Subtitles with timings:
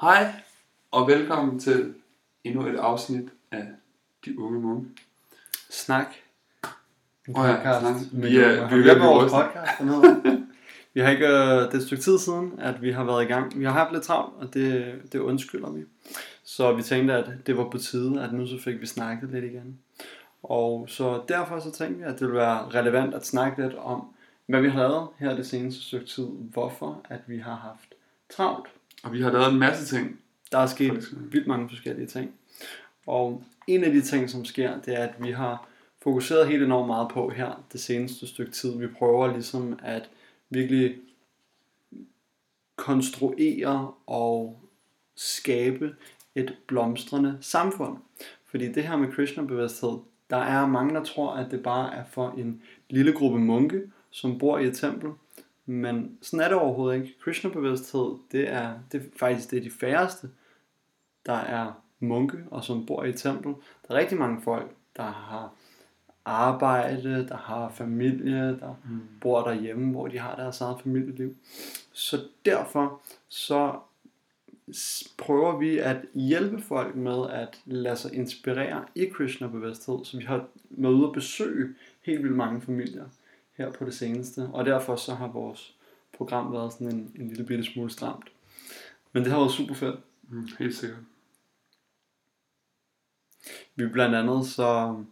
[0.00, 0.32] Hej,
[0.90, 1.94] og velkommen til
[2.44, 3.66] endnu et afsnit af
[4.24, 4.88] De Unge Munke.
[5.70, 6.06] Snak.
[7.28, 7.94] En Åh ja, podcast snak.
[8.12, 9.78] med Vi er- vi Har er hørt blive vores podcast?
[9.78, 10.42] Den hedder?
[10.94, 13.26] vi har ikke, øh, det er et stykke tid siden, at vi har været i
[13.26, 13.58] gang.
[13.58, 15.84] Vi har haft lidt travlt, og det, det undskylder vi.
[16.44, 19.44] Så vi tænkte, at det var på tide, at nu så fik vi snakket lidt
[19.44, 19.78] igen.
[20.42, 24.04] Og så derfor så tænkte vi, at det ville være relevant at snakke lidt om,
[24.46, 26.26] hvad vi har lavet her det seneste stykke tid.
[26.52, 27.94] Hvorfor at vi har haft
[28.30, 28.66] travlt.
[29.02, 30.20] Og vi har lavet en masse ting.
[30.52, 32.34] Der er sket vildt mange forskellige ting.
[33.06, 35.68] Og en af de ting, som sker, det er, at vi har
[36.02, 38.78] fokuseret helt enormt meget på her det seneste stykke tid.
[38.78, 40.10] Vi prøver ligesom at
[40.50, 40.96] virkelig
[42.76, 44.60] konstruere og
[45.14, 45.94] skabe
[46.34, 47.98] et blomstrende samfund.
[48.44, 49.98] Fordi det her med Krishna-bevidsthed,
[50.30, 54.38] der er mange, der tror, at det bare er for en lille gruppe munke, som
[54.38, 55.10] bor i et tempel.
[55.68, 57.14] Men sådan er det overhovedet ikke.
[57.20, 60.30] Krishna-bevidsthed, det er, det er faktisk det er de færreste,
[61.26, 63.54] der er munke og som bor i et tempel.
[63.88, 65.52] Der er rigtig mange folk, der har
[66.24, 69.00] arbejde, der har familie, der Mm.
[69.20, 71.36] bor derhjemme, hvor de har deres eget familieliv.
[71.92, 73.78] Så derfor så
[75.18, 80.46] prøver vi at hjælpe folk med at lade sig inspirere i Krishna-bevidsthed, så vi har
[80.70, 83.04] været ude at besøge helt vildt mange familier
[83.58, 85.74] her på det seneste, og derfor så har vores
[86.16, 88.32] program været sådan en, en lille bitte smule stramt.
[89.12, 89.96] Men det har været super fedt.
[90.28, 91.00] Mm, helt sikkert.
[93.74, 95.02] Vi blandt andet så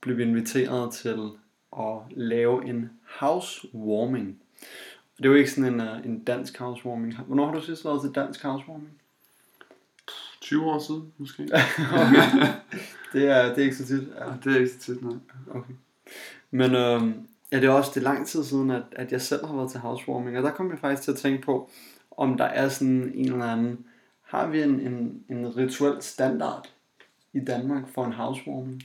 [0.00, 1.30] blev vi inviteret til
[1.78, 4.40] at lave en housewarming.
[5.16, 7.16] Og det jo ikke sådan en, uh, en dansk housewarming.
[7.16, 9.00] Hvornår har du sidst været til dansk housewarming?
[10.40, 11.42] 20 år siden, måske.
[13.12, 14.08] Det er, det er ikke så tit.
[14.18, 15.16] Ja, det er ikke så tit, nej.
[15.50, 15.74] Okay.
[16.50, 19.46] Men øhm, ja, det er også det er lang tid siden, at, at jeg selv
[19.46, 20.36] har været til housewarming.
[20.36, 21.70] Og der kom jeg faktisk til at tænke på,
[22.10, 23.86] om der er sådan en eller anden...
[24.22, 26.68] Har vi en, en, en rituel standard
[27.32, 28.82] i Danmark for en housewarming?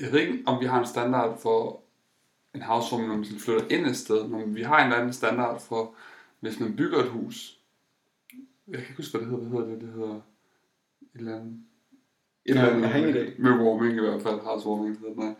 [0.00, 1.80] Jeg ved ikke, om vi har en standard for
[2.54, 4.28] en housewarming, når man flytter ind et sted.
[4.28, 5.94] Men vi har en eller anden standard for,
[6.40, 7.58] hvis man bygger et hus.
[8.68, 9.48] Jeg kan ikke huske, hvad det hedder.
[9.48, 9.80] Hvad hedder det?
[9.80, 10.20] Det hedder et
[11.14, 11.60] eller andet...
[12.44, 13.42] Et Ja, eller andet idé.
[13.42, 15.36] Med warming i hvert fald, housewarming hedder det.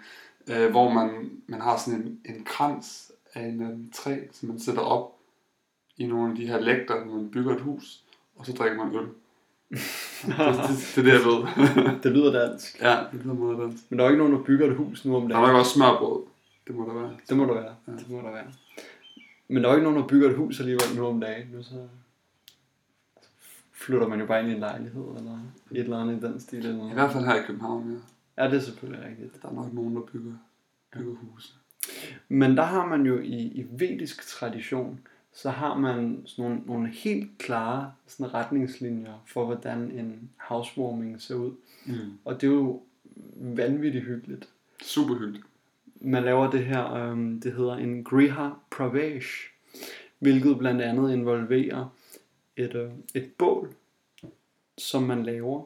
[0.50, 4.48] Øh, hvor man, man har sådan en, en krans af en eller anden træ, som
[4.48, 5.14] man sætter op
[5.96, 8.02] i nogle af de her lægter, når man bygger et hus,
[8.36, 9.02] og så drikker man øl.
[9.70, 10.36] det,
[10.68, 11.46] det, det, er det, jeg ved.
[12.02, 12.80] Det lyder dansk.
[12.80, 13.84] ja, det lyder meget dansk.
[13.90, 15.44] Men der er ikke nogen, der bygger et hus nu om Der dagen.
[15.44, 16.22] er nok også smørbrød.
[16.66, 17.16] Det må der være.
[17.28, 17.74] Det må der være.
[17.88, 17.92] Ja.
[17.92, 18.46] Det må der være.
[19.48, 21.46] Men der er ikke nogen, der bygger et hus alligevel nu om dagen.
[21.52, 21.88] Nu så
[23.72, 25.38] flytter man jo bare ind i en lejlighed, eller
[25.72, 26.58] et eller andet i den stil.
[26.58, 26.92] Eller I noget.
[26.92, 27.98] hvert fald her i København, ja.
[28.38, 29.42] Ja, det er selvfølgelig rigtigt.
[29.42, 30.32] Der er nok nogen, der bygger,
[30.92, 31.54] bygger huse.
[32.28, 35.00] Men der har man jo i, i vedisk tradition,
[35.32, 41.34] så har man sådan nogle, nogle helt klare sådan retningslinjer for, hvordan en housewarming ser
[41.34, 41.52] ud.
[41.86, 42.18] Mm.
[42.24, 42.82] Og det er jo
[43.36, 44.48] vanvittigt hyggeligt.
[44.82, 45.44] Super hyggeligt.
[46.00, 49.28] man laver det her, øhm, det hedder en Griha Pravesh,
[50.18, 51.94] hvilket blandt andet involverer
[52.56, 53.74] et, øh, et bål,
[54.78, 55.64] som man laver,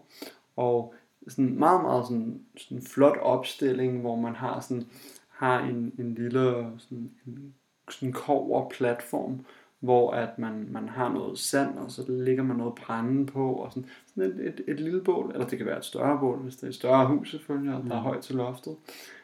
[0.57, 0.95] og
[1.29, 4.85] sådan meget, meget sådan, sådan flot opstilling, hvor man har sådan
[5.29, 7.55] har en, en lille sådan, en,
[7.91, 9.45] sådan kover platform,
[9.81, 13.73] hvor at man, man har noget sand, og så ligger man noget brænde på, og
[13.73, 16.57] sådan, sådan et, et, et lille bål, eller det kan være et større bål, hvis
[16.57, 18.05] det er et større hus selvfølgelig, og der er Mm.
[18.05, 18.77] højt til loftet.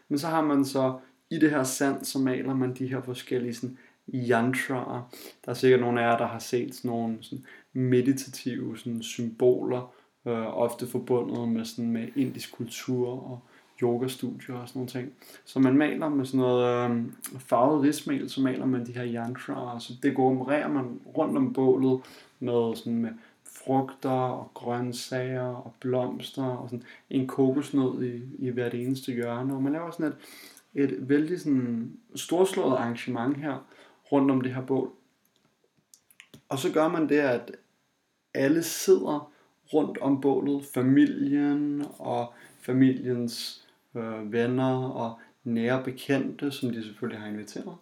[0.08, 0.98] Men så har man så,
[1.30, 3.78] i det her sand, så maler man de her forskellige sådan,
[4.14, 5.10] yantraer.
[5.44, 9.92] Der er sikkert nogle af jer, der har set sådan nogle sådan, meditative sådan, symboler,
[10.28, 13.40] øh, ofte forbundet med, sådan, med indisk kultur og
[13.82, 15.12] yogastudier og sådan nogle ting.
[15.44, 17.06] Så man maler med sådan noget øh,
[17.38, 22.00] farvet rismel, så maler man de her yantraer, så det dekorerer man rundt om bålet
[22.40, 23.10] med, sådan, med
[23.44, 29.54] frugter og grøntsager og blomster og sådan en kokosnød i, i hvert eneste hjørne.
[29.54, 33.66] Og man laver sådan et, et vældig sådan storslået arrangement her
[34.12, 34.90] rundt om det her bål.
[36.48, 37.52] Og så gør man det, at
[38.34, 39.32] alle sidder
[39.74, 47.28] rundt om bålet, familien og familiens øh, venner og nære bekendte, som de selvfølgelig har
[47.28, 47.76] inviteret.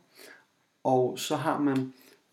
[0.85, 1.93] Og så har man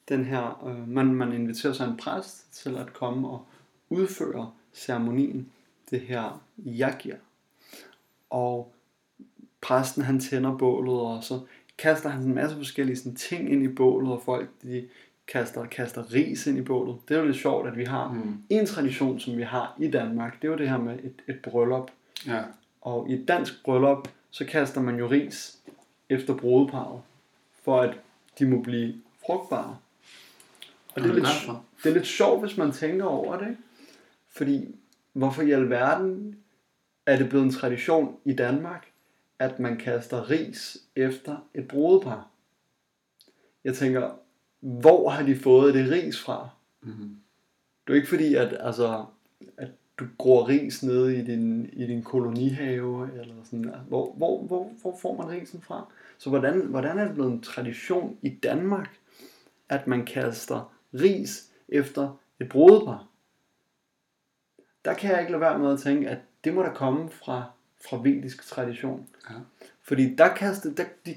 [0.09, 3.45] den her, øh, man, man inviterer sig en præst til at komme og
[3.89, 5.51] udføre ceremonien,
[5.89, 7.15] det her yagya.
[8.29, 8.73] Og
[9.61, 11.39] præsten han tænder bålet, og så
[11.77, 14.87] kaster han en masse forskellige sådan, ting ind i bålet, og folk de
[15.33, 16.95] kaster, kaster ris ind i bålet.
[17.09, 18.37] Det er jo lidt sjovt, at vi har Mm.
[18.49, 21.39] en tradition, som vi har i Danmark, det er jo det her med et, et
[21.43, 21.91] bryllup.
[22.27, 22.41] Ja.
[22.81, 25.57] Og i et dansk bryllup, så kaster man jo ris
[26.09, 27.01] efter brudeparret,
[27.63, 27.97] for at
[28.39, 28.93] de må blive
[29.25, 29.77] frugtbare.
[30.95, 31.25] Og det er, lidt,
[31.83, 33.57] det er lidt sjovt, hvis man tænker over det.
[34.29, 34.75] Fordi,
[35.13, 36.35] hvorfor i alverden
[37.05, 38.87] er det blevet en tradition i Danmark,
[39.39, 42.27] at man kaster ris efter et brudepar?
[43.63, 44.11] Jeg tænker,
[44.63, 46.49] hvor har de fået det ris fra?
[46.81, 47.17] Mm.
[47.87, 49.05] Det er ikke fordi, at, altså,
[49.57, 49.69] at
[49.99, 53.73] du gror ris nede i din, i din kolonihave, eller sådan.
[53.87, 55.91] Hvor, hvor, hvor, hvor får man risen fra?
[56.17, 58.97] Så hvordan, hvordan er det blevet en tradition i Danmark,
[59.69, 63.07] at man kaster ris efter et brudepar?
[64.85, 67.43] Der kan jeg ikke lade være med at tænke, at det må da komme fra,
[67.87, 69.07] fra vedisk tradition.
[69.29, 69.35] Ja.
[69.81, 71.15] Fordi der kaster, der, de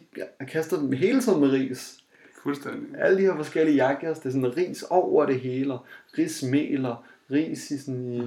[0.48, 2.05] kaster dem hele tiden med ris.
[2.46, 2.98] Fuldstændig.
[2.98, 5.84] Alle de her forskellige jakkers, det er sådan ris over det hele, og
[6.18, 6.96] rismel og
[7.30, 8.18] ris i sådan i,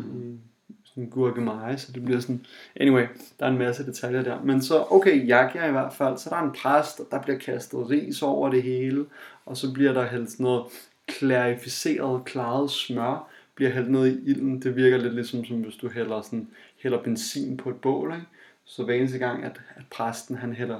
[0.69, 2.45] i sådan gurkemeje, så det bliver sådan,
[2.75, 3.05] anyway,
[3.39, 6.35] der er en masse detaljer der, men så, okay, jakker i hvert fald, så der
[6.35, 9.05] er en præst, og der bliver kastet ris over det hele,
[9.45, 10.63] og så bliver der sådan noget
[11.07, 15.89] klarificeret, klaret smør, bliver hældt ned i ilden, det virker lidt ligesom, som hvis du
[15.89, 16.47] hælder, sådan,
[16.83, 18.27] hælder benzin på et bål, ikke?
[18.65, 20.79] så hver eneste gang, at, at præsten han hælder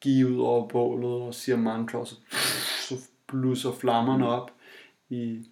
[0.00, 2.14] give ud over bålet og siger mantra, så
[3.28, 4.50] blusser flammerne op
[5.08, 5.48] i,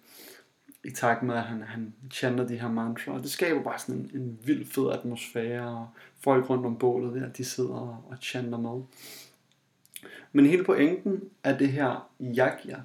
[0.83, 3.13] i takt med, at han, han chanter de her mantra.
[3.13, 5.87] Og det skaber bare sådan en, en vild fed atmosfære, og
[6.19, 8.83] folk rundt om bålet der, de sidder og, og chanter med.
[10.31, 12.77] Men hele pointen af det her yagya,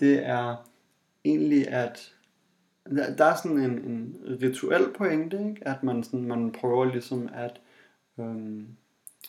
[0.00, 0.56] det er
[1.24, 2.12] egentlig, at
[2.90, 5.68] der, der er sådan en, en rituel pointe, ikke?
[5.68, 7.60] at man, sådan, man prøver ligesom at
[8.18, 8.66] øhm,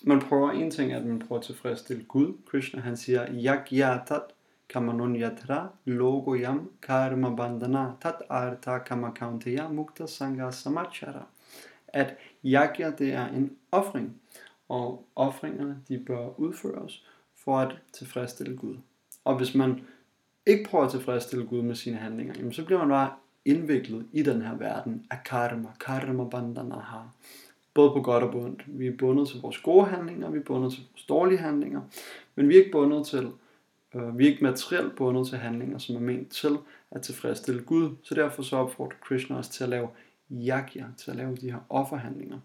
[0.03, 2.33] man prøver en ting, at man prøver at tilfredsstille Gud.
[2.45, 4.21] Krishna han siger, Yagyatat
[4.69, 11.25] kamanun yatra logo yam karma bandana tat arta kama kaunteya mukta sangha samachara.
[11.87, 14.21] At yagya det er en offring,
[14.69, 17.03] og offringerne de bør udføres
[17.35, 18.75] for at tilfredsstille Gud.
[19.25, 19.81] Og hvis man
[20.45, 23.11] ikke prøver at tilfredsstille Gud med sine handlinger, jamen så bliver man bare
[23.45, 27.09] indviklet i den her verden af karma, karma bandana har
[27.73, 28.63] både på godt og på ondt.
[28.67, 31.81] Vi er bundet til vores gode handlinger, vi er bundet til vores dårlige handlinger,
[32.35, 33.31] men vi er ikke bundet til,
[33.97, 36.57] Øh, vi er ikke materielt bundet til handlinger, som er ment til
[36.91, 37.95] at tilfredsstille Gud.
[38.03, 39.89] Så derfor så opfordrer Krishna os til at lave
[40.31, 42.39] yagya, til at lave de her offerhandlinger.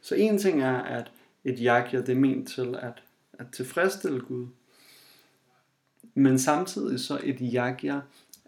[0.00, 1.12] Så en ting er, at
[1.44, 4.46] et yagya, det er ment til at, at tilfredsstille Gud.
[6.14, 8.00] Men samtidig så et yagya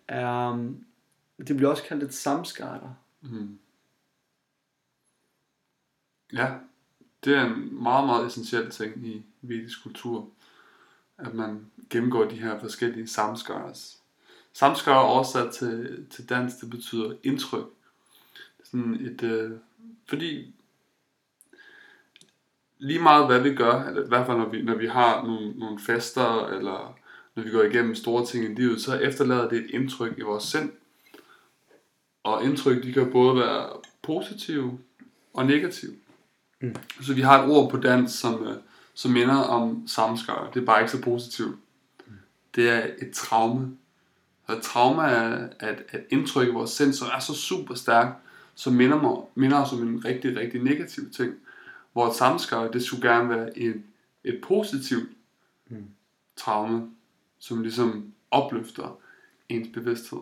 [0.09, 0.85] er, um,
[1.47, 2.95] det bliver også kaldt et samskatter.
[3.21, 3.29] Mm.
[3.29, 3.59] Mm-hmm.
[6.33, 6.55] Ja,
[7.25, 10.29] det er en meget, meget essentiel ting i vedisk kultur,
[11.19, 13.99] at man gennemgår de her forskellige samskaras.
[14.53, 17.67] Samskara oversat til, til dansk, det betyder indtryk.
[18.65, 19.51] Sådan et, øh,
[20.09, 20.55] fordi
[22.79, 25.59] lige meget hvad vi gør, eller i hvert fald når vi, når vi har nogle,
[25.59, 26.99] nogle fester, eller
[27.35, 30.45] når vi går igennem store ting i livet, så efterlader det et indtryk i vores
[30.45, 30.73] sind.
[32.23, 33.69] Og indtryk, de kan både være
[34.03, 34.79] positive
[35.35, 35.95] og negative.
[36.61, 36.77] Mm.
[37.03, 38.57] Så vi har et ord på dansk, som, øh,
[38.99, 40.51] som minder om samskar.
[40.55, 41.57] Det er bare ikke så positivt.
[42.55, 43.77] Det er et traume.
[44.47, 48.17] Og et trauma er at, at indtryk i vores sind, som er så super stærkt,
[48.55, 51.35] som minder, mig, minder os om en rigtig, rigtig negativ ting.
[51.93, 53.85] Hvor et samskar, det skulle gerne være en,
[54.25, 55.09] et positivt
[55.71, 55.85] Mm.
[56.37, 56.91] traume,
[57.39, 58.99] som ligesom opløfter
[59.49, 60.19] ens bevidsthed.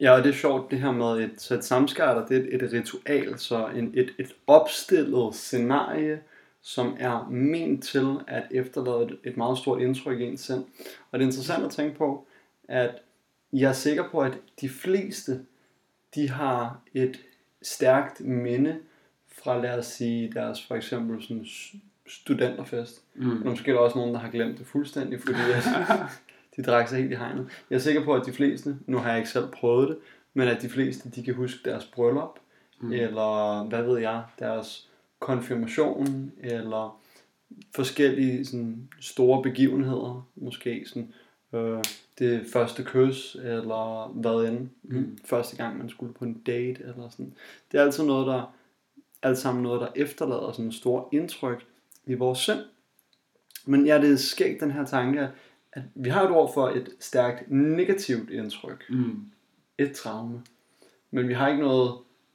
[0.00, 2.62] Ja, og det er sjovt det her med et, så et samskatter, det er et,
[2.62, 6.20] et ritual, så en, et, et opstillet scenarie,
[6.62, 10.64] som er ment til at efterlade et, et meget stort indtryk i ens sind.
[11.10, 12.26] Og det er interessant at tænke på,
[12.68, 13.02] at
[13.52, 15.40] jeg er sikker på, at de fleste,
[16.14, 17.20] de har et
[17.62, 18.78] stærkt minde
[19.28, 21.46] fra, lad os sige, deres for eksempel sådan
[22.08, 23.02] studenterfest.
[23.14, 23.26] Mm.
[23.26, 25.64] Men måske er der også nogen, der har glemt det fuldstændig, fordi at
[26.56, 27.48] de drak sig helt i hegnet.
[27.70, 29.98] Jeg er sikker på, at de fleste, nu har jeg ikke selv prøvet det,
[30.34, 32.38] men at de fleste, de kan huske deres bryllup,
[32.80, 32.92] mm.
[32.92, 34.89] eller hvad ved jeg, deres
[35.20, 37.00] konfirmation, eller
[37.74, 41.12] forskellige sådan, store begivenheder, måske sådan,
[41.52, 41.84] øh,
[42.18, 44.96] det første kys, eller hvad end, Mm.
[44.96, 45.18] mm.
[45.24, 47.34] første gang man skulle på en date, eller sådan.
[47.72, 48.54] Det er altid noget, der,
[49.22, 51.66] alt sammen noget, der efterlader sådan et stort indtryk
[52.06, 52.60] i vores sind.
[53.66, 55.30] Men ja, det er skægt den her tanke, at-
[55.72, 59.20] at vi har et ord for et stærkt negativt indtryk, Mm.
[59.78, 60.42] et traume.
[61.10, 61.92] Men vi har ikke noget,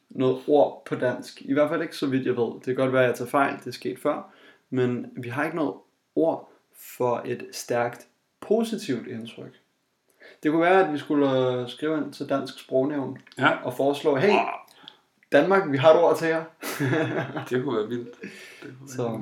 [0.10, 1.42] noget ord på dansk.
[1.42, 2.54] I hvert fald ikke så vidt jeg ved.
[2.54, 4.30] Det kan godt være, at jeg tager fejl, det er sket før.
[4.70, 5.74] Men vi har ikke noget
[6.16, 6.52] ord
[6.96, 8.08] for et stærkt
[8.42, 9.60] positivt indtryk.
[10.44, 14.16] Det kunne være, at vi skulle øh, skrive ind til Dansk Sprognævn Ja, og foreslå,
[14.16, 14.34] hey
[15.32, 16.44] Danmark, vi har et ord til jer.
[17.50, 18.22] det kunne være vildt.
[18.22, 18.30] Det
[18.80, 19.22] kunne være Så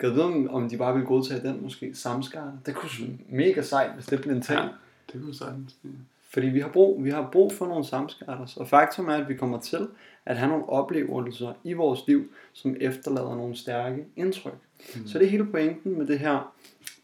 [0.00, 2.52] kan vide, om- om de bare vil godtage den måske samskar.
[2.66, 4.58] Det kunne være mega sejt, hvis det blev en ting.
[4.60, 4.68] Ja,
[5.12, 5.94] det kunne sagtens blive.
[6.34, 8.54] Fordi vi har brug, vi har brug for nogle samskatter.
[8.56, 9.88] Og faktum er, at vi kommer til
[10.26, 14.58] at have nogle oplevelser i vores liv, som efterlader nogle stærke indtryk.
[14.96, 15.06] Mm.
[15.06, 16.54] Så det er hele pointen med det her,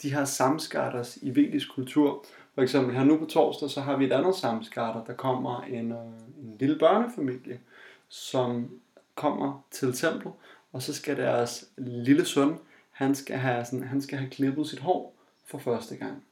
[0.03, 2.25] de her samskatter i vedisk kultur.
[2.55, 5.05] For eksempel her nu på torsdag, så har vi et andet samskatter.
[5.05, 5.99] Der kommer en, øh,
[6.43, 7.61] en lille børnefamilie,
[8.09, 8.71] som
[9.15, 10.33] kommer til templet,
[10.73, 12.55] og så skal deres lille søn,
[12.91, 15.15] han skal have, sådan, han skal have klippet sit hår
[15.47, 16.25] for første gang.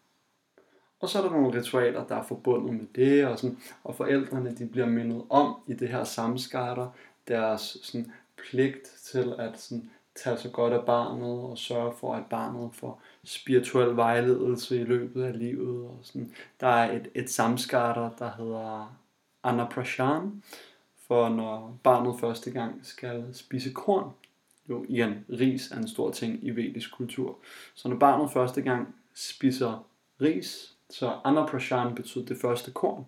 [1.01, 4.55] Og så er der nogle ritualer, der er forbundet med det, og, sådan, og forældrene
[4.55, 6.91] de bliver mindet om i det her samskatter,
[7.29, 12.27] deres sådan, pligt til at sådan, tage sig godt af barnet og sørge for, at
[12.27, 15.87] barnet får spirituel vejledelse i løbet af livet.
[15.87, 16.33] Og sådan.
[16.61, 18.97] Der er et, et samskatter, der hedder
[19.43, 20.43] Anaprashan,
[21.07, 24.13] for når barnet første gang skal spise korn.
[24.69, 27.37] Jo, igen, ris er en stor ting i vedisk kultur.
[27.75, 29.87] Så når barnet første gang spiser
[30.21, 33.07] ris, så Anaprashan betyder det første korn.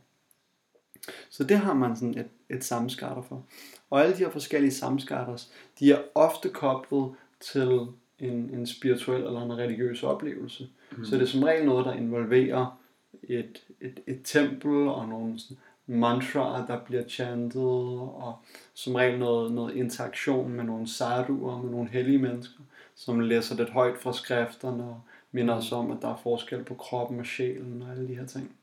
[1.30, 3.42] Så det har man sådan et, et samskatter for.
[3.90, 7.80] Og alle de her forskellige samskatters, de er ofte koblet til
[8.18, 10.68] en, en spirituel eller en religiøs oplevelse.
[10.96, 11.04] Mm.
[11.04, 12.80] Så det er som regel noget, der involverer
[13.22, 15.56] et, et, et tempel og nogle sådan
[15.86, 18.38] mantraer, der bliver chantet, og
[18.74, 22.60] som regel noget, noget interaktion med nogle sadhuer, med nogle hellige mennesker,
[22.94, 25.00] som læser lidt højt fra skrifterne og
[25.32, 28.26] minder os om, at der er forskel på kroppen og sjælen og alle de her
[28.26, 28.56] ting.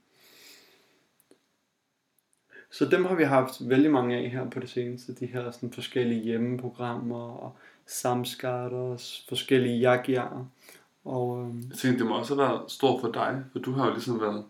[2.72, 5.72] Så dem har vi haft vældig mange af her på det seneste, de her sådan
[5.72, 10.46] forskellige hjemmeprogrammer og samskatters, forskellige jagjager.
[11.06, 13.88] Og, øhm, Jeg tænkte, det må også have været stort for dig, for du har
[13.88, 14.46] jo ligesom været,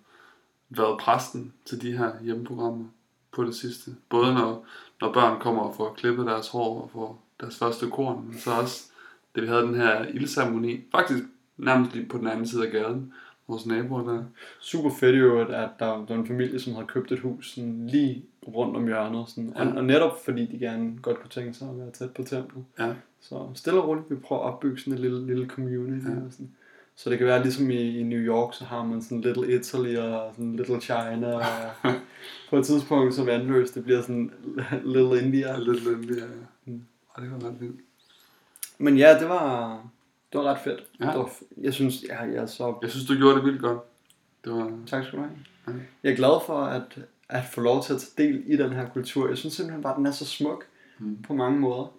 [0.69, 2.86] været præsten til de her hjemmeprogrammer
[3.31, 3.95] på det sidste.
[4.09, 4.65] Både når,
[5.01, 8.51] når børn kommer og får klippet deres hår og får deres første korn, men så
[8.51, 8.91] også,
[9.36, 11.24] det vi havde den her ildceremoni, faktisk
[11.57, 13.13] nærmest lige på den anden side af gaden,
[13.47, 14.23] vores naboer der.
[14.59, 17.87] super fedt jo, at der, der var en familie, som havde købt et hus sådan
[17.87, 19.29] lige rundt om hjørnet.
[19.29, 19.53] Sådan.
[19.55, 19.73] Og, Ja.
[19.75, 22.63] og netop fordi de gerne godt kunne tænke sig at være tæt på templet.
[22.79, 22.93] Ja.
[23.21, 26.07] Så stille og roligt, vi prøver at opbygge sådan en lille, lille community.
[26.07, 26.11] Ja.
[26.25, 26.49] Og sådan.
[26.95, 29.95] Så det kan være ligesom i, i New York, så har man sådan Little Italy
[29.97, 31.33] og sådan Little China.
[31.35, 31.43] Og
[32.49, 34.31] på et tidspunkt så vandløst, det bliver sådan
[34.83, 35.57] Little India.
[35.59, 36.23] Lidt lidt, ja.
[36.65, 36.81] Mm.
[37.09, 37.79] Og det var ret vildt.
[38.77, 39.81] Men ja, det var,
[40.34, 40.84] det var ret fedt.
[41.00, 41.05] Ja.
[41.05, 43.62] Det var, f- jeg synes, ja, jeg er så Jeg synes, du gjorde det vildt
[43.62, 43.79] godt.
[44.46, 44.79] Det var...
[44.88, 45.38] Tak skal du have.
[45.67, 45.72] Ja.
[46.03, 48.89] Jeg er glad for at, at få lov til at tage del i den her
[48.89, 49.27] kultur.
[49.27, 50.65] Jeg synes simpelthen bare, at den er så smuk
[51.00, 51.22] Mm.
[51.22, 51.91] på mange måder.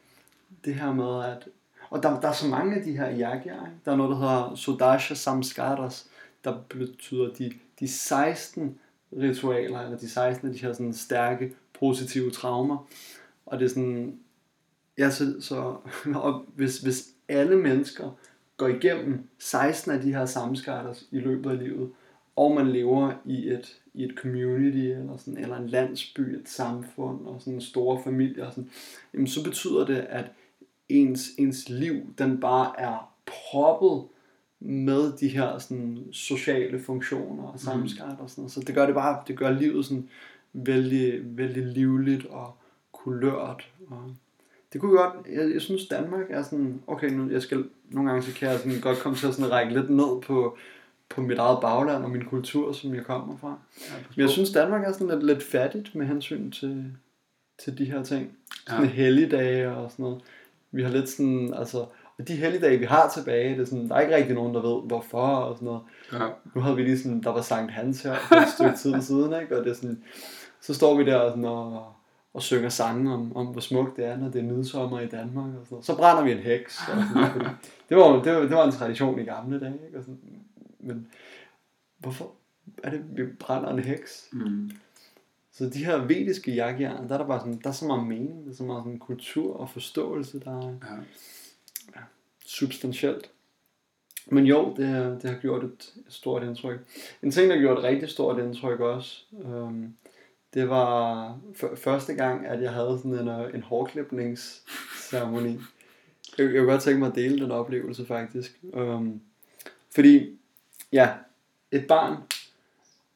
[0.65, 1.49] Det her med at...
[1.91, 3.67] Og der, der er så mange af de her yagyaer.
[3.67, 3.79] ikke?
[3.85, 6.07] Der er noget, der hedder Sodasha Samskaras,
[6.45, 8.79] der betyder de, de 16
[9.13, 12.87] ritualer, eller de 16 af de her sådan stærke, positive traumer.
[13.47, 14.19] Og det er sådan...
[14.99, 15.77] Ja, så, så
[16.15, 18.19] og hvis, hvis alle mennesker
[18.57, 21.91] går igennem 16 af de her samskatter i løbet af livet,
[22.37, 27.27] og man lever i et, i et community, eller, sådan, eller en landsby, et samfund,
[27.27, 28.71] og sådan en store familie, og sådan,
[29.15, 30.25] jamen, så betyder det, at
[30.89, 34.05] ens, ens liv, den bare er proppet
[34.61, 38.53] med de her sådan, sociale funktioner og samskatter og sådan noget.
[38.53, 40.09] Så det gør det bare, det gør livet sådan
[40.53, 42.57] vældig, vældig livligt og
[42.93, 43.73] kulørt.
[43.87, 44.15] Og
[44.73, 48.23] det kunne godt, jeg, jeg synes Danmark er sådan, okay, nu, jeg skal, nogle gange
[48.27, 50.57] så kan jeg sådan godt komme til at sådan række lidt ned på,
[51.09, 53.59] på mit eget bagland og min kultur, som jeg kommer fra.
[54.17, 56.93] Men jeg synes Danmark er sådan lidt, lidt fattigt med hensyn til,
[57.65, 58.33] til de her ting.
[58.67, 58.89] Sådan Ja.
[58.89, 58.95] ja.
[58.95, 60.21] helligdage og sådan noget.
[60.73, 61.79] Vi har lidt sådan, altså,
[62.19, 64.61] og de helligdage, vi har tilbage, det er sådan, der er ikke rigtig nogen, der
[64.63, 65.81] ved, hvorfor og sådan noget.
[66.13, 66.27] Ja.
[66.55, 69.41] Nu havde vi lige sådan, der var Sankt Hans her for et stykke tid siden,
[69.41, 69.59] ikke?
[69.59, 70.03] Og det er sådan,
[70.61, 71.87] så står vi der og, sådan, og,
[72.35, 75.47] og synger sange om, om, hvor smukt det er, når det er midsommer i Danmark
[75.55, 75.85] og sådan noget.
[75.87, 76.79] Så brænder vi en heks.
[76.81, 77.45] Og sådan, noget, fordi
[77.89, 79.99] det, var, det, var, det var en tradition i gamle dage, ikke?
[79.99, 80.21] Og sådan,
[80.81, 81.07] men
[81.99, 82.31] hvorfor
[82.83, 84.29] er det, vi brænder en heks?
[84.33, 84.71] Mm.
[85.53, 88.45] Så de her vediske jagtjern, der er der bare sådan, der er så meget mening,
[88.45, 90.75] der er så meget sådan kultur og forståelse, der er
[91.97, 92.01] Ja.
[92.47, 93.31] substantielt.
[94.31, 96.81] Men jo, det, har- det har gjort et stort indtryk.
[97.23, 99.95] En ting, der gjorde et rigtig stort indtryk også, øhm,
[100.55, 105.59] det var f- første gang, at jeg havde sådan en, øh, en hårklipningsceremoni.
[106.39, 108.61] Jeg, jeg kunne godt tænke mig at dele den oplevelse faktisk.
[108.75, 109.21] Øhm,
[109.95, 110.39] fordi,
[110.93, 111.13] ja,
[111.71, 112.17] et barn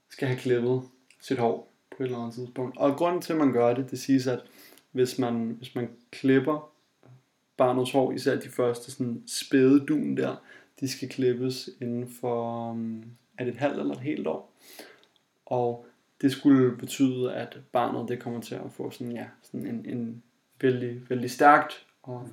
[0.08, 0.82] skal have klippet
[1.20, 2.78] sit hår på et eller andet tidspunkt.
[2.78, 4.40] Og grunden til, at man gør det, det siges, at
[4.92, 6.72] hvis man, hvis man klipper
[7.56, 10.36] barnets hår, især de første sådan spæde dun der,
[10.80, 13.04] de skal klippes inden for, um,
[13.38, 14.52] er det et halvt eller et helt år.
[15.46, 15.86] Og
[16.22, 20.22] det skulle betyde, at barnet det kommer til at få sådan, ja, sådan en, en
[20.60, 22.28] vældig, vældig stærkt og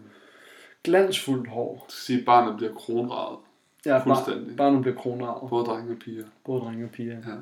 [0.84, 1.86] glansfuldt hår.
[1.89, 3.39] Skal sige, at barnet bliver kronraget.
[3.86, 4.58] Ja, bar, Fuldstændig.
[4.58, 6.25] barnet bliver kronraget, Både drenge og piger.
[6.46, 7.15] både drenge og piger.
[7.17, 7.36] Ja.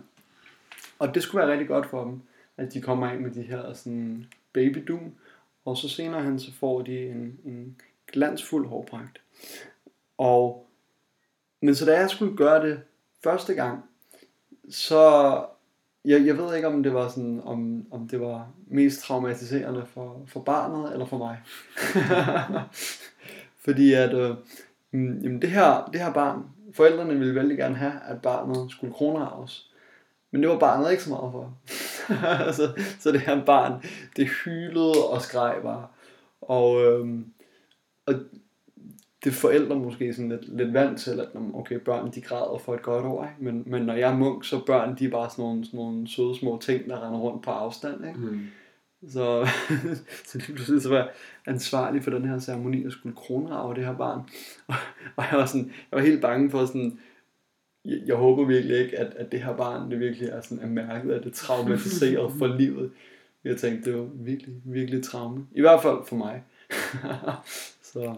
[1.00, 2.22] Og det skulle være rigtig godt for dem,
[2.58, 5.16] at de kommer ind med de her sådan babydun,
[5.66, 9.22] og så senere hen, så får de en, en glansfuld hårpragt.
[10.18, 10.68] Og,
[11.62, 12.82] men så da jeg skulle gøre det
[13.24, 13.84] første gang,
[14.70, 15.46] så
[16.08, 20.22] jeg, jeg ved ikke om det var sådan om, om det var mest traumatiserende for,
[20.28, 21.38] for barnet eller for mig.
[23.66, 24.36] Fordi at øh,
[24.92, 28.94] mm, jamen det her, det her barn, forældrene ville vældig gerne have, at barnet skulle
[28.94, 29.72] kronarves.
[30.32, 31.54] Men det var barnet ikke så meget for.
[32.58, 33.84] så, så det her barn,
[34.16, 35.88] det hylede og skreg bare.
[36.42, 37.20] Og, øh,
[38.06, 38.14] og
[39.24, 42.82] det forældre måske sådan lidt, lidt vant til, at okay, børn de græder for et
[42.82, 43.44] godt år, ikke?
[43.44, 46.08] Men, men når jeg er munk, så børn de er bare sådan nogle, sådan nogle
[46.08, 48.08] søde små ting, der render rundt på afstand.
[48.08, 48.20] Ikke?
[48.20, 48.40] Mm.
[49.10, 49.48] Så,
[50.28, 51.10] så lige pludselig så var jeg
[51.48, 54.22] ansvarlig for den her ceremoni, og skulle kronrave det her barn.
[54.68, 54.76] Og,
[55.18, 57.00] og jeg var sådan, jeg var helt bange for sådan,
[57.86, 60.68] jeg, jeg håber virkelig ikke, at, at det her barn, det virkelig er sådan er
[60.68, 62.92] mærket, at det er traumatiseret for livet.
[63.44, 65.48] Jeg tænkte, det var virkelig, virkelig traume.
[65.52, 66.44] I hvert fald for mig.
[67.92, 68.16] så,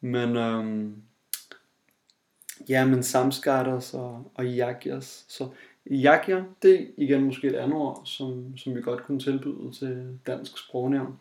[0.00, 1.02] men, øhm,
[2.68, 5.24] ja, men samskatters og, og jakias.
[5.28, 5.48] Så
[5.90, 10.18] jakja, det er igen måske et andet ord, som, som vi godt kunne tilbyde til
[10.26, 11.18] dansk sprognævn.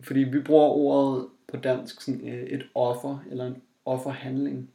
[0.00, 4.70] Fordi vi bruger ordet på dansk sådan øh, et offer, eller en offerhandling.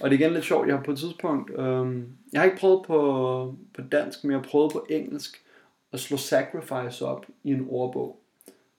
[0.00, 2.58] Og det er igen lidt sjovt, jeg har på et tidspunkt, øhm, jeg har ikke
[2.58, 5.44] prøvet på, på dansk, men jeg har prøvet på engelsk
[5.92, 8.20] at slå sacrifice op i en ordbog.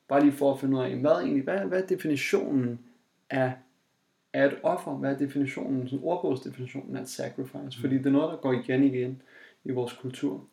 [0.08, 2.79] Bare lige for at finde ud af, hvad, egentlig, hvad, hvad er definitionen
[3.29, 3.53] af,
[4.36, 4.92] af et offer?
[4.92, 7.82] Hvad er definitionen, sådan ordbogsdefinitionen af et sacrifice?
[7.82, 9.22] Fordi det er noget, der går igen igen
[9.63, 10.44] i vores kultur.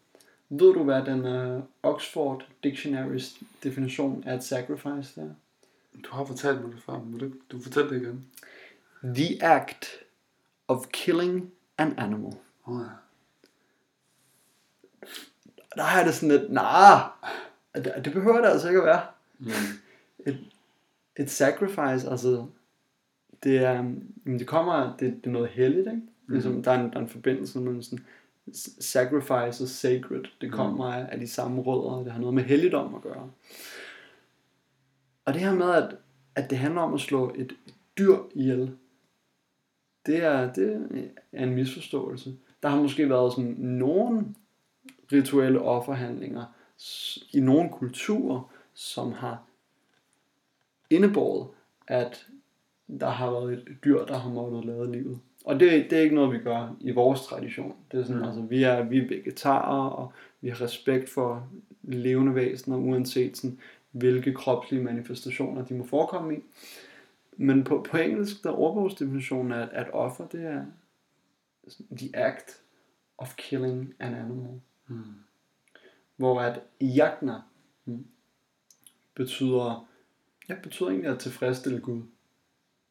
[0.48, 1.24] Ved du, hvad den
[1.56, 5.28] uh, Oxford Dictionary's definition af et sacrifice er?
[6.04, 8.26] Du har fortalt mig det før, men du, du fortæller det igen.
[9.14, 9.86] The act
[10.68, 12.32] of killing an animal.
[12.64, 12.88] Oh, ja.
[15.76, 17.02] Der har det sådan lidt, nej,
[17.74, 19.06] nah, det behøver det altså ikke at være.
[19.38, 19.50] Mm.
[20.26, 20.44] Et,
[21.16, 22.46] et sacrifice, altså,
[23.42, 23.94] det er,
[24.26, 26.02] det kommer, det, det er noget helligt, ikke?
[26.26, 26.32] Mm.
[26.32, 28.04] Ligesom, der, er en, der er en forbindelse mellem sådan,
[28.80, 31.06] sacrifice og sacred, det kommer mm.
[31.10, 33.30] af de samme rødder, det har noget med helligdom at gøre.
[35.24, 35.96] Og det her med, at,
[36.34, 37.52] at det handler om at slå et
[37.98, 38.76] dyr ihjel,
[40.06, 40.88] det er, det
[41.32, 42.36] er en misforståelse.
[42.62, 44.26] Der har måske været sådan nogle
[45.12, 46.44] rituelle offerhandlinger
[47.32, 49.42] i nogle kulturer, som har
[50.90, 51.48] indebåret,
[51.86, 52.26] at
[53.00, 55.18] der har været et dyr, der har måttet lade livet.
[55.44, 57.74] Og det, det er ikke noget, vi gør i vores tradition.
[57.92, 58.28] Det er sådan, mm.
[58.28, 61.48] altså, vi er, vi er vegetarer, og vi har respekt for
[61.82, 63.58] levende væsener, uanset sådan,
[63.90, 66.40] hvilke kropslige manifestationer de må forekomme i.
[67.36, 70.64] Men på, på engelsk, der er ordbogsdefinitionen af at offer, det er
[71.96, 72.62] the act
[73.18, 74.60] of killing an animal.
[74.86, 75.02] Mm.
[76.16, 77.34] Hvor at jagna
[77.84, 78.06] mm,
[79.14, 79.88] betyder,
[80.48, 82.02] ja, betyder egentlig at tilfredsstille Gud.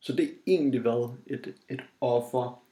[0.02, 2.64] Så det er egentlig hvad et, et offer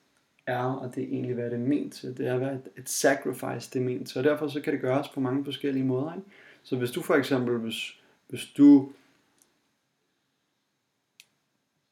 [0.48, 2.18] er, og det er egentlig hvad det er ment til.
[2.18, 4.82] Det er hvad et, et sacrifice det er ment til, og derfor så kan det
[4.82, 6.14] gøres på mange forskellige måder.
[6.14, 6.28] Ikke?
[6.64, 8.92] Så hvis du for eksempel, hvis, hvis du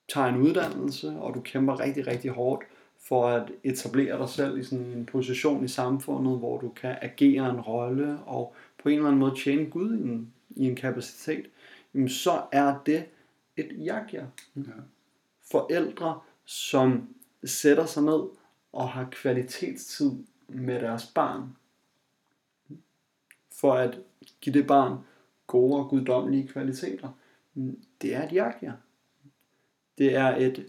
[0.09, 2.63] tager en uddannelse, og du kæmper rigtig, rigtig hårdt
[2.99, 7.49] for at etablere dig selv i sådan en position i samfundet, hvor du kan agere
[7.49, 11.45] en rolle og på en eller anden måde tjene Gud i en, i en kapacitet,
[11.93, 13.05] jamen så er det
[13.57, 14.25] et jakja.
[14.55, 14.61] Ja.
[15.51, 18.23] Forældre, som sætter sig ned
[18.73, 20.11] og har kvalitetstid
[20.47, 21.55] med deres barn,
[23.51, 23.99] for at
[24.41, 24.97] give det barn
[25.47, 27.09] gode og guddommelige kvaliteter,
[28.01, 28.73] det er et jakja.
[29.97, 30.65] Det er et...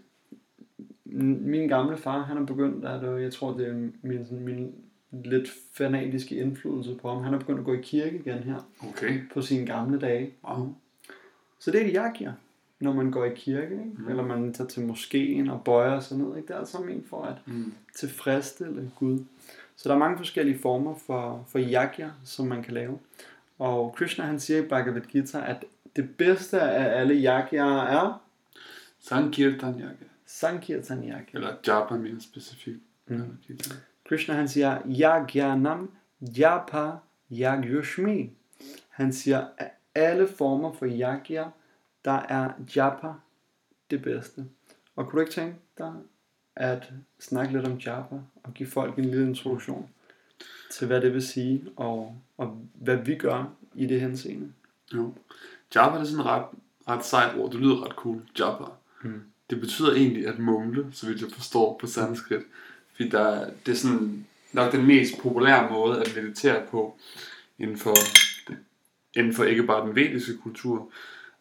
[1.05, 4.75] Min gamle far, han er begyndt at, øh, jeg tror det er min, min
[5.13, 8.71] lidt fanatiske indflydelse på ham, han er begyndt at gå i kirke igen her.
[8.89, 9.21] Okay.
[9.33, 10.35] På sine gamle dage.
[10.45, 10.75] Wow.
[11.59, 12.33] Så det er det, jeg giver,
[12.81, 13.85] når man går i kirke, ikke?
[13.99, 14.09] Mm.
[14.09, 16.37] eller man tager til moskeen og bøjer sig ned.
[16.37, 16.49] Ikke?
[16.49, 17.75] Det er altså en for at mm.
[17.97, 19.19] tilfredsstille Gud.
[19.77, 22.99] Så der er mange forskellige former for, for yagya, som man kan lave.
[23.59, 25.65] Og Krishna han siger i Bhagavad Gita, at
[25.97, 28.23] det bedste af alle yagyaer er
[28.99, 30.05] Sankirtan Yaga.
[30.27, 31.25] Sankirtan Yaga.
[31.33, 32.81] Eller japa mere specifikt.
[33.07, 33.39] Mm.
[34.09, 36.91] Krishna han siger, Yagyanam Japa
[37.33, 38.31] Yagyushmi.
[38.89, 41.45] Han siger, at alle former for yagya,
[42.09, 43.13] der er japa
[43.91, 44.45] det bedste.
[44.97, 45.93] Og kunne du ikke tænke dig
[46.57, 49.91] at snakke lidt om japa og give folk en lille introduktion
[50.71, 54.53] til, hvad det vil sige, og, og hvad vi gør i det henseende?
[54.95, 55.15] Jo.
[55.75, 56.47] Japa er sådan ret,
[56.89, 57.51] ret sejt ord.
[57.51, 58.23] Det lyder ret cool.
[58.39, 58.65] Japa.
[59.03, 59.23] Mm.
[59.51, 62.43] Det betyder egentlig at mumle, så vidt jeg forstår på sanskrit.
[62.93, 66.99] Fordi der, det er sådan, nok den mest populære måde at meditere på
[67.59, 67.95] inden for,
[69.15, 70.91] inden for ikke bare den vediske kultur,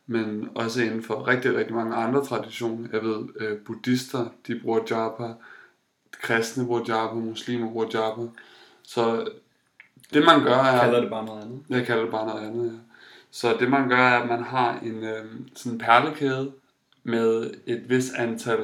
[0.07, 2.87] men også inden for rigtig, rigtig mange andre traditioner.
[2.93, 5.33] Jeg ved, øh, buddhister, de bruger japa,
[6.21, 8.21] kristne bruger japa, muslimer bruger japa.
[8.83, 9.27] Så
[10.13, 10.71] det man gør er...
[10.71, 11.63] Jeg kalder det bare noget andet.
[11.69, 12.77] Jeg kalder det bare noget andet, ja.
[13.31, 16.51] Så det man gør er, at man har en øh, sådan perlekæde
[17.03, 18.59] med et vis antal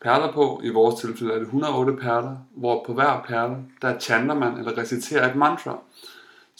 [0.00, 0.60] perler på.
[0.64, 4.78] I vores tilfælde er det 108 perler, hvor på hver perle, der chanter man eller
[4.78, 5.78] reciterer et mantra.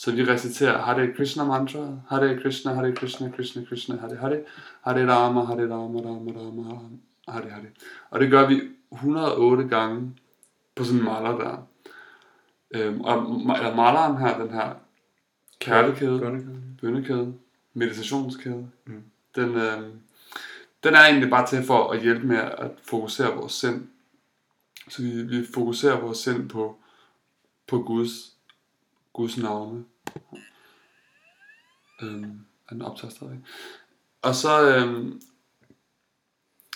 [0.03, 4.45] Så vi reciterer Hare Krishna mantra, Hare Krishna, Hare Krishna, Krishna Krishna, Hare Hare,
[4.81, 6.89] Hare Rama, Hare Rama, Rama Rama,
[7.29, 7.67] Hare Hare.
[8.11, 8.61] Og det gør vi
[8.93, 10.13] 108 gange
[10.75, 11.67] på sådan en maler der.
[12.71, 13.17] Øhm, og
[13.57, 14.75] eller maleren her, den her
[15.67, 16.53] Bønnekæde.
[16.81, 17.35] bønnekæde,
[17.75, 19.03] meditationskæde, mm.
[19.35, 19.83] den, øh,
[20.85, 23.89] den er egentlig bare til for at hjælpe med at fokusere vores sind.
[24.89, 26.77] Så vi, vi fokuserer vores sind på,
[27.67, 28.37] på Guds,
[29.13, 29.85] Guds navne.
[32.03, 33.45] Øhm, er den optager stadig.
[34.23, 35.21] Og så, øhm,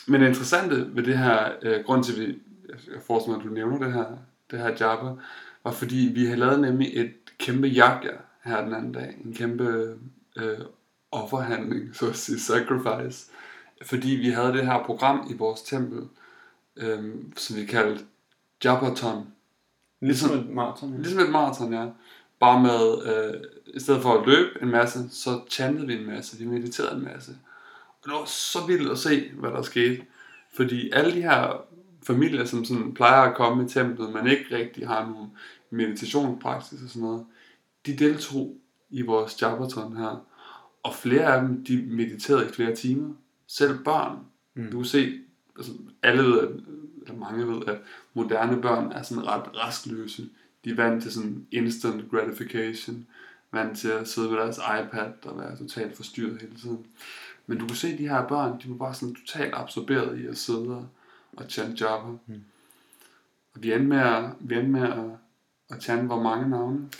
[0.06, 3.48] men det interessante ved det her, øh, grund til, at vi, jeg forestiller mig, at
[3.48, 4.16] du nævner det her,
[4.50, 5.22] det her Jabba,
[5.64, 8.12] var fordi vi havde lavet nemlig et kæmpe jagja
[8.44, 9.18] her den anden dag.
[9.24, 9.98] En kæmpe
[10.36, 10.58] øh,
[11.10, 13.30] offerhandling, så at sige, sacrifice.
[13.82, 16.08] Fordi vi havde det her program i vores tempel,
[16.76, 18.04] øh, som vi kaldte
[18.64, 19.26] Jabbaton.
[20.00, 20.90] Ligesom et maraton.
[20.92, 20.96] ja.
[20.96, 21.88] Ligesom et maraton, ja.
[22.40, 23.40] Bare med, øh,
[23.74, 27.04] i stedet for at løbe en masse, så chantede vi en masse, vi mediterede en
[27.04, 27.32] masse.
[27.88, 30.02] Og det var så vildt at se, hvad der skete.
[30.54, 31.66] Fordi alle de her
[32.06, 35.30] familier, som sådan plejer at komme i templet, men ikke rigtig har nogen
[35.70, 37.26] meditationspraksis og sådan noget,
[37.86, 38.56] de deltog
[38.90, 40.26] i vores Jabbaton her.
[40.82, 43.14] Og flere af dem, de mediterede i flere timer.
[43.46, 44.18] Selv børn.
[44.54, 44.70] Mm.
[44.70, 45.20] Du kan se,
[45.56, 45.72] altså
[46.02, 46.48] alle ved, at,
[47.02, 47.78] eller mange ved, at
[48.14, 50.28] moderne børn er sådan ret rastløse.
[50.66, 53.06] De er vant til sådan instant gratification.
[53.52, 56.86] Vant til at sidde ved deres iPad og være totalt forstyrret hele tiden.
[57.46, 60.26] Men du kan se, at de her børn, de var bare sådan totalt absorberet i
[60.26, 60.88] at sidde
[61.32, 62.10] og, chante Jabba.
[62.26, 62.42] Mm.
[63.54, 65.04] Og vi endte med at, vi endte med at,
[65.70, 66.90] at chante hvor mange navne?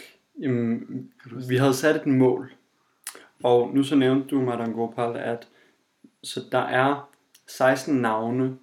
[0.40, 1.10] Jamen,
[1.48, 2.52] vi havde sat et mål.
[3.42, 5.48] Og nu så nævnte du, Madame Gopal, at
[6.22, 7.10] så der er
[7.46, 8.58] 16 navne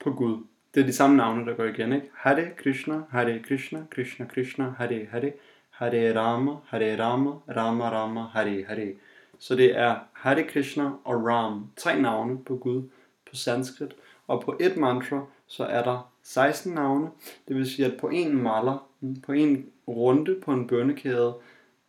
[0.00, 0.44] på Gud.
[0.74, 2.10] Det er de samme navne, der går igen, ikke?
[2.14, 5.32] Hare Krishna, Hare Krishna, Krishna Krishna, Hare Hare,
[5.70, 8.92] Hare Rama, Hare Rama, Rama Rama, Hare Hare.
[9.38, 12.82] Så det er Hare Krishna og Ram, tre navne på Gud
[13.30, 13.92] på sanskrit.
[14.26, 17.10] Og på et mantra, så er der 16 navne.
[17.48, 18.88] Det vil sige, at på en maler,
[19.26, 21.34] på en runde på en bønnekæde,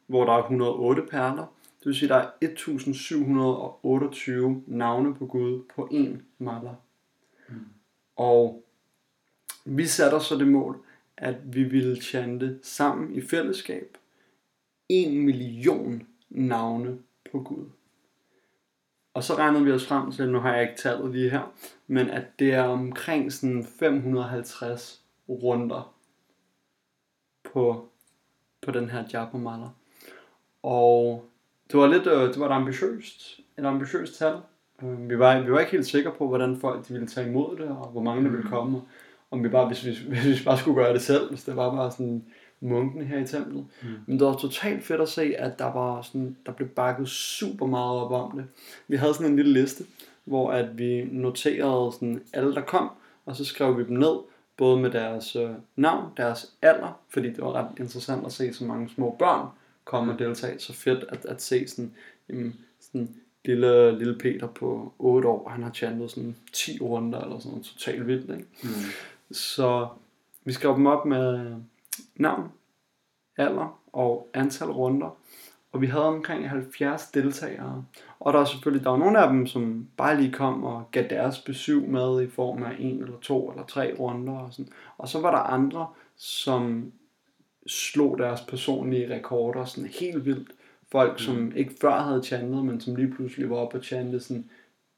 [0.07, 1.45] hvor der er 108 perler,
[1.79, 6.75] det vil sige, at der er 1728 navne på Gud på en maler.
[7.49, 7.55] Mm.
[8.15, 8.62] Og
[9.65, 10.85] vi satte os så det mål,
[11.17, 13.97] at vi ville chante sammen i fællesskab
[14.89, 16.97] en million navne
[17.31, 17.65] på Gud.
[19.13, 21.53] Og så regnede vi os frem til, nu har jeg ikke tallet lige her,
[21.87, 25.95] men at det er omkring sådan 550 runder
[27.53, 27.89] på,
[28.61, 29.37] på den her Japa
[30.61, 31.25] Og
[31.71, 34.35] det var lidt, øh, det var et ambitiøst, et ambitiøst tal.
[34.83, 37.57] Øh, vi var, vi var ikke helt sikre på, hvordan folk de ville tage imod
[37.57, 38.81] det, og hvor mange der ville komme.
[39.33, 41.75] Om vi bare, hvis vi, hvis vi bare skulle gøre det selv, hvis det var
[41.75, 42.23] bare sådan
[42.59, 43.65] munkene her i templet.
[43.81, 43.89] Mm.
[44.07, 47.65] Men det var totalt fedt at se, at der var sådan, der blev bakket super
[47.65, 48.45] meget op om det.
[48.87, 49.83] Vi havde sådan en lille liste,
[50.25, 52.89] hvor at vi noterede sådan alle, der kom,
[53.25, 54.15] og så skrev vi dem ned,
[54.57, 58.65] både med deres øh, navn, deres alder, fordi det var ret interessant at se så
[58.65, 59.47] mange små børn
[59.83, 60.59] komme og deltage.
[60.59, 61.91] Så fedt at, at se sådan,
[62.29, 63.09] jamen, sådan
[63.45, 67.65] lille, lille Peter på 8 år, han har chantet sådan 10 runder eller sådan noget
[67.65, 68.45] totalt vildt, ikke?
[68.63, 68.69] Mm.
[69.31, 69.87] Så
[70.45, 71.55] vi skrev dem op med
[72.15, 72.51] navn,
[73.37, 75.17] alder og antal runder.
[75.71, 77.85] Og vi havde omkring 70 deltagere.
[78.19, 81.03] Og der er selvfølgelig, der var nogle af dem, som bare lige kom og gav
[81.09, 84.33] deres besøg med i form af en eller to eller tre runder.
[84.33, 84.71] Og, sådan.
[84.97, 86.91] og så var der andre, som
[87.67, 90.51] slog deres personlige rekorder sådan helt vildt.
[90.91, 94.49] Folk, som ikke før havde chantet, men som lige pludselig var oppe og chante sådan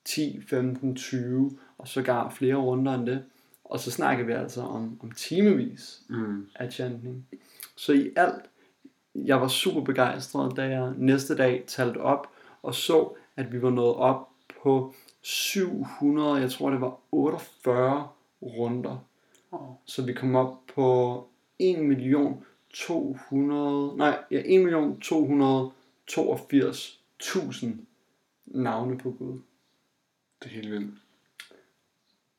[0.06, 3.24] 10, 15, 20, og så gav flere runder end det.
[3.66, 6.48] Og så snakker vi altså om, om timevis Mm.
[6.56, 7.28] af chantning.
[7.76, 8.46] Så i alt,
[9.16, 12.28] jeg var super begejstret, da jeg næste dag talte op
[12.62, 14.30] og så, at vi var nået op
[14.64, 18.08] på 700, jeg tror det var 48
[18.42, 18.98] runder.
[19.52, 19.70] Oh.
[19.86, 21.28] Så vi kom op på
[21.60, 27.68] 1 million 200, nej, ja, 1 million 282.000
[28.46, 29.40] navne på Gud.
[30.44, 30.94] Det er helt vildt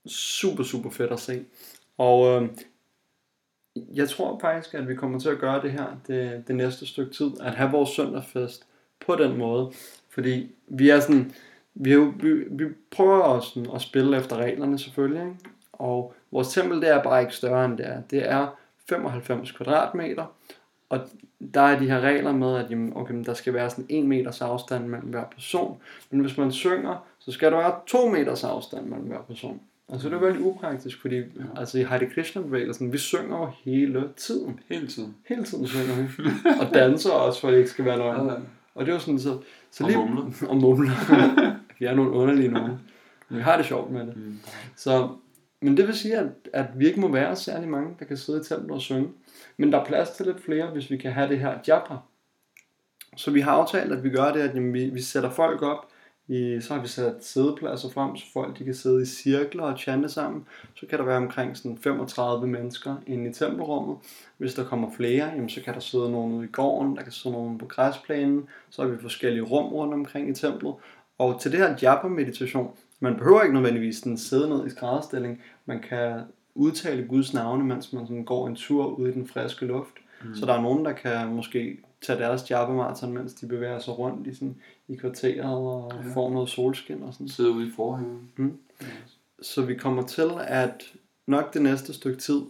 [0.08, 1.44] super, super fedt at se.
[1.98, 2.48] Og øh,
[3.94, 7.12] Jeg tror faktisk, at vi kommer til at gøre det her det, det næste stykke
[7.14, 8.66] tid, at have vores søndagsfest
[9.06, 9.72] på den måde.
[10.10, 11.34] Fordi vi er sådan,
[11.74, 15.38] vi, er jo, vi, vi prøver også sådan at spille efter reglerne selvfølgelig, ikke?
[15.72, 18.00] og vores tempel det er bare ikke større end det er.
[18.10, 20.24] Det er 95 kvadratmeter,
[20.88, 21.00] og
[21.54, 24.40] der er de her regler med, at jamen, okay, der skal være sådan 1 meters
[24.40, 25.80] afstand mellem hver person.
[26.10, 29.60] Men hvis man synger, så skal der være 2 meters afstand mellem hver person.
[29.88, 31.24] Og så er det veldig upraktisk, fordi ja.
[31.56, 34.60] altså, i Hare Krishna bevægelsen, vi synger jo hele tiden.
[34.68, 35.16] Hele tiden.
[35.28, 36.22] Hele tiden synger vi.
[36.60, 38.34] og danser også, for det ikke skal være noget Ja.
[38.74, 39.38] Og det er jo sådan, så...
[39.70, 40.32] så og lige, mumler.
[40.50, 40.92] og mumler.
[41.78, 42.72] vi er nogle underlige nogen.
[43.28, 44.16] Men vi har det sjovt med det.
[44.16, 44.38] Mm.
[44.76, 45.08] Så,
[45.60, 48.40] men det vil sige, at, at vi ikke må være særlig mange, der kan sidde
[48.40, 49.08] i templet og synge.
[49.56, 51.98] Men der er plads til lidt flere, hvis vi kan have det her jabra.
[53.16, 55.88] Så vi har aftalt, at vi gør det, at jamen, vi, vi sætter folk op,
[56.28, 59.78] i, så har vi sat sædepladser frem, så folk de kan sidde i cirkler og
[59.78, 60.46] chante sammen.
[60.74, 63.96] Så kan der være omkring sådan 35 mennesker inde i tempelrummet.
[64.38, 67.12] Hvis der kommer flere, jamen, så kan der sidde nogen ude i gården, der kan
[67.12, 68.48] sidde nogen på græsplænen.
[68.70, 70.74] Så har vi forskellige rum rundt omkring i templet.
[71.18, 75.42] Og til det her japa-meditation, man behøver ikke nødvendigvis den sidde ned i skrædderstilling.
[75.66, 76.20] Man kan
[76.54, 79.94] udtale Guds navne, mens man sådan går en tur ude i den friske luft.
[80.24, 80.34] Mm.
[80.34, 84.26] Så der er nogen, der kan måske tage deres jabba mens de bevæger sig rundt
[84.26, 84.56] i, sådan,
[84.88, 86.14] i kvarteret og ja.
[86.14, 87.28] får noget solskin og sådan.
[87.28, 88.32] Sidde ude i forhaven.
[88.36, 88.58] Mm.
[89.42, 90.92] Så vi kommer til at
[91.26, 92.40] nok det næste stykke tid,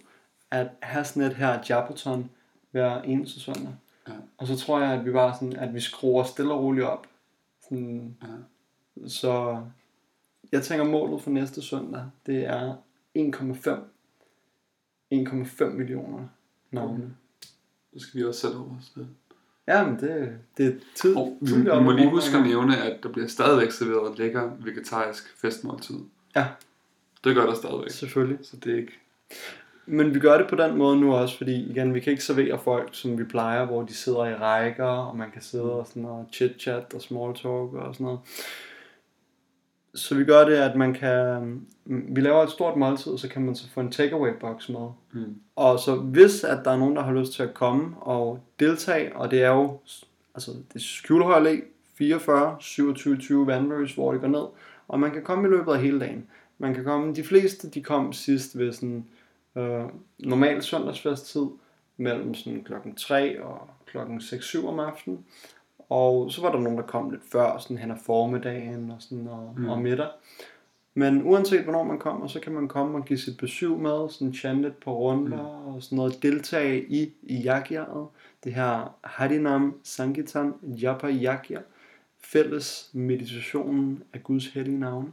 [0.50, 2.30] at have sådan et her jabbaton
[2.70, 3.74] hver eneste søndag.
[4.08, 4.12] Ja.
[4.38, 7.06] Og så tror jeg, at vi bare sådan, at vi skruer stille og roligt op.
[7.62, 9.08] Sådan, ja.
[9.08, 9.62] Så
[10.52, 12.76] jeg tænker målet for næste søndag, det er
[13.18, 13.70] 1,5
[15.14, 16.28] 1,5 millioner
[16.70, 17.16] navne.
[17.94, 18.92] Det skal vi også sætte over os
[19.68, 21.16] Ja, men det, det er tid.
[21.16, 25.40] Og vi, vi må lige huske at nævne, at der bliver stadigvæk serveret lækker vegetarisk
[25.40, 25.96] festmåltid.
[26.36, 26.46] Ja.
[27.24, 27.90] Det gør der stadigvæk.
[27.90, 28.38] Selvfølgelig.
[28.42, 28.92] Så det er ikke...
[29.86, 32.58] Men vi gør det på den måde nu også, fordi igen, vi kan ikke servere
[32.58, 36.04] folk, som vi plejer, hvor de sidder i rækker, og man kan sidde og sådan
[36.04, 38.20] og chit-chat og small talk og sådan noget.
[39.96, 43.54] Så vi gør det, at man kan, vi laver et stort måltid, så kan man
[43.54, 44.88] så få en takeaway box med.
[45.12, 45.34] Mm.
[45.56, 49.16] Og så hvis at der er nogen, der har lyst til at komme og deltage,
[49.16, 49.78] og det er jo,
[50.34, 51.62] altså det er Skjulehøj Allé,
[51.94, 54.46] 44, 27, 20 Vandløs, hvor det går ned,
[54.88, 56.26] og man kan komme i løbet af hele dagen.
[56.58, 59.04] Man kan komme, de fleste de kom sidst ved sådan
[59.56, 59.84] øh,
[60.18, 61.46] normal søndagsfesttid,
[61.96, 65.24] mellem sådan klokken 3 og klokken 6-7 om aftenen.
[65.88, 69.28] Og så var der nogen, der kom lidt før, sådan hen ad formiddagen og, sådan,
[69.28, 69.68] og, mm.
[69.68, 70.08] og middag.
[70.94, 74.34] Men uanset hvornår man kommer, så kan man komme og give sit besøg med, sådan
[74.34, 75.74] chante på runder mm.
[75.74, 78.06] og sådan noget, deltage i, i yakyaet.
[78.44, 81.60] Det her Harinam Sankitan Japa Yakya,
[82.20, 85.12] fælles meditationen af Guds hellige navne.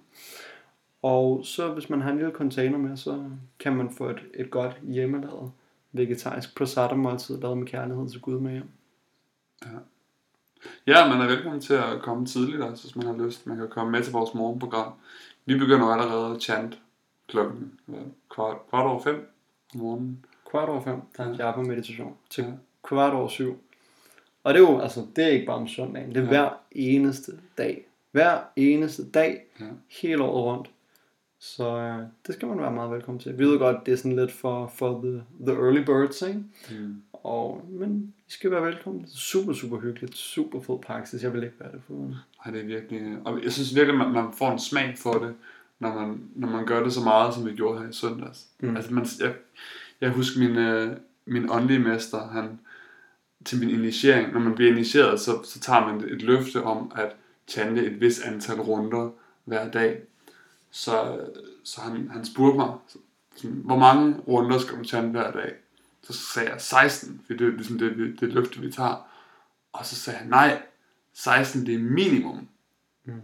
[1.02, 3.24] Og så hvis man har en lille container med, så
[3.60, 5.52] kan man få et, et godt hjemmelavet
[5.92, 8.70] vegetarisk prasadam måltid lavet med kærlighed til Gud med hjem.
[9.66, 9.70] Ja.
[10.88, 13.47] Ja, man er velkommen til at komme tidligt også, hvis man har lyst.
[13.47, 14.93] Man kan komme med til vores morgenprogram.
[15.45, 16.80] Vi begynder allerede at chant
[17.28, 17.80] klokken
[18.30, 19.30] kvart, kvart over fem
[19.73, 20.26] om morgenen.
[20.49, 22.52] Kvart over fem, der er en jabba meditation til ja.
[22.84, 23.58] kvart over syv.
[24.43, 26.28] Og det er jo, altså, det er ikke bare om søndagen, det er ja.
[26.28, 27.86] hver eneste dag.
[28.12, 29.65] Hver eneste dag, ja.
[30.02, 30.69] hele året rundt.
[31.39, 33.39] Så øh, det skal man være meget velkommen til.
[33.39, 36.43] Vi ved godt, det er sådan lidt for, for the, the early birds, ikke?
[36.71, 37.02] Mm.
[37.13, 39.08] Og, men skal være velkommen.
[39.08, 40.15] Super, super hyggeligt.
[40.15, 41.24] Super fed praksis.
[41.24, 43.17] Jeg vil ikke være det for Nej, det er virkelig...
[43.26, 45.36] Og jeg synes virkelig, at man, man får en smag for det,
[45.80, 48.48] når man, når man gør det så meget, som vi gjorde her i søndags.
[48.60, 48.76] Mm.
[48.76, 49.34] Altså, man, jeg,
[50.02, 52.60] jeg husker min, øh, min åndelige mester, han,
[53.46, 57.15] til min initiering, når man bliver initieret, så, så tager man et løfte om at
[57.48, 59.12] chante et vis antal runder
[59.46, 60.02] hver dag.
[60.72, 61.19] Så,
[61.63, 62.74] så han, han spurgte mig,
[63.36, 65.54] sådan, hvor mange runder skal du chante hver dag?
[66.04, 69.08] Så sagde jeg 16, for det er ligesom det, det, det løfte, vi tager.
[69.74, 70.62] Og så sagde jeg, nej,
[71.13, 72.48] 16 det er minimum.
[73.06, 73.22] Mm.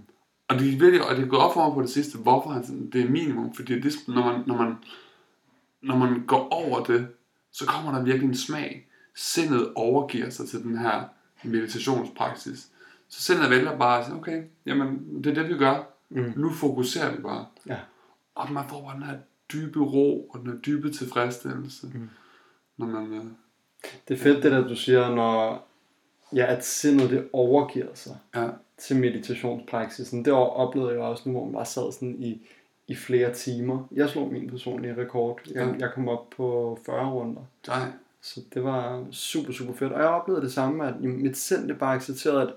[0.48, 2.50] Og det er virkelig, og det er gået op for mig på det sidste, hvorfor
[2.50, 3.54] han sådan, det er minimum.
[3.54, 4.76] Fordi det, når, man, når, man,
[5.82, 7.08] når man går over det,
[7.52, 8.88] så kommer der virkelig en smag.
[9.16, 11.04] Sindet overgiver sig til den her
[11.44, 12.68] meditationspraksis.
[13.10, 15.84] Så sindet vælger bare at sige, okay, jamen, det er det, vi gør.
[16.10, 16.34] Mm.
[16.36, 17.46] Nu fokuserer vi bare.
[17.66, 17.78] Ja.
[18.36, 19.18] Og man får bare den her
[19.54, 21.88] dybe ro og den her dybe tilfredsstillelse.
[21.94, 22.10] Mm
[22.80, 23.14] når man...
[23.14, 23.24] Øh...
[24.08, 25.66] Det er fedt det der, du siger, når
[26.36, 28.48] ja, at sindet det overgiver sig ja.
[28.78, 30.26] til meditationspraksisen.
[30.26, 32.48] Det oplevede jeg også nu, hvor man bare sad sådan i,
[32.88, 33.88] i flere timer.
[33.92, 35.40] Jeg slog min personlige rekord.
[35.46, 35.86] Jeg, ja.
[35.86, 37.42] jeg kom op på 40 runder.
[37.68, 37.88] Nej.
[38.22, 39.94] Så det var super, super fedt.
[39.94, 42.54] Og jeg oplevede det samme, at mit sind det bare accepterede, at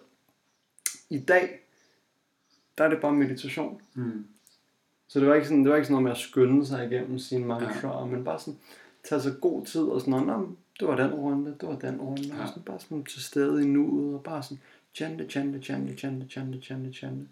[1.10, 1.60] i dag,
[2.78, 3.80] der er det bare meditation.
[3.94, 4.26] Mm.
[5.08, 7.18] Så det var ikke sådan, det var ikke sådan noget med at skynde sig igennem
[7.18, 8.04] sine mantra, ja.
[8.04, 8.58] men bare sådan,
[9.04, 10.26] tage sig god tid og sådan noget.
[10.26, 12.22] "Nå, men det var den runde, det var den runde.
[12.36, 12.42] Ja.
[12.42, 14.60] Og sådan bare sådan til stede i nuet, og bare sådan
[14.94, 17.26] chante, chante, chante, chante, chante, chante, chante.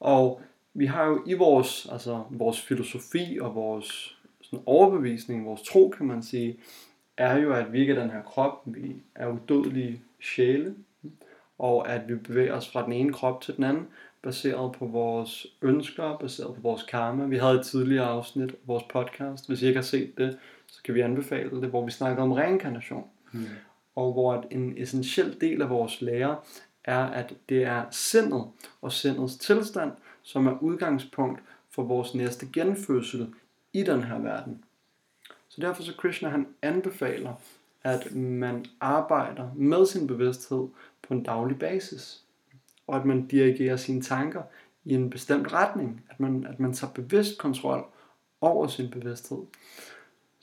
[0.00, 0.40] Og
[0.74, 6.06] vi har jo i vores, altså vores filosofi og vores sådan overbevisning, vores tro, kan
[6.06, 6.56] man sige,
[7.16, 10.74] er jo, at vi ikke er den her krop, vi er udødelige sjæle,
[11.58, 13.86] og at vi bevæger os fra den ene krop til den anden,
[14.22, 17.24] baseret på vores ønsker, baseret på vores karma.
[17.24, 19.48] Vi havde et tidligere afsnit af vores podcast.
[19.48, 20.38] Hvis I ikke har set det,
[20.76, 23.04] så kan vi anbefale det, hvor vi snakker om reinkarnation.
[23.32, 23.44] Mm.
[23.94, 26.36] Og hvor at en essentiel del af vores lære
[26.84, 28.44] er, at det er sindet
[28.82, 33.34] og sindets tilstand, som er udgangspunkt for vores næste genfødsel
[33.72, 34.64] i den her verden.
[35.48, 37.34] Så derfor så Krishna han anbefaler,
[37.82, 40.68] at man arbejder med sin bevidsthed
[41.08, 42.22] på en daglig basis.
[42.86, 44.42] Og at man dirigerer sine tanker
[44.84, 46.04] i en bestemt retning.
[46.10, 47.84] At man, at man tager bevidst kontrol
[48.40, 49.38] over sin bevidsthed.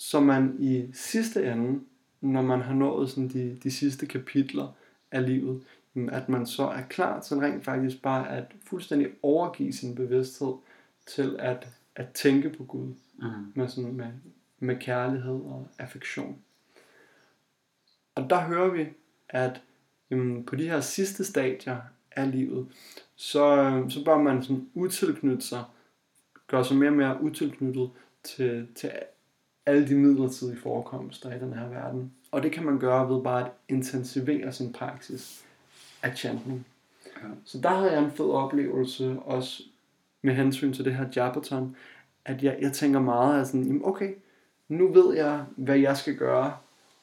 [0.03, 1.79] Så man i sidste ende,
[2.21, 4.67] når man har nået sådan de, de sidste kapitler
[5.11, 5.63] af livet,
[6.11, 10.53] at man så er klar til rent faktisk bare at fuldstændig overgive sin bevidsthed
[11.05, 13.29] til at, at tænke på Gud Mm.
[13.55, 14.07] med, sådan, med,
[14.59, 16.37] med kærlighed og affektion.
[18.15, 18.87] Og der hører vi,
[19.29, 19.61] at
[20.09, 22.67] jamen, på de her sidste stadier af livet,
[23.15, 25.63] så, så bør man sådan utilknytte sig,
[26.47, 27.89] gøre sig mere og mere utilknyttet
[28.23, 28.91] til, til
[29.65, 32.11] alle de midlertidige forekomster i den her verden.
[32.31, 35.43] Og det kan man gøre ved bare at intensivere sin praksis
[36.03, 36.65] af chanting.
[37.05, 37.27] Ja.
[37.45, 39.63] Så der havde jeg en fed oplevelse, også
[40.21, 41.75] med hensyn til det her Jabaton,
[42.25, 44.13] at jeg, jeg tænker meget af sådan, okay,
[44.69, 46.53] nu ved jeg, hvad jeg skal gøre,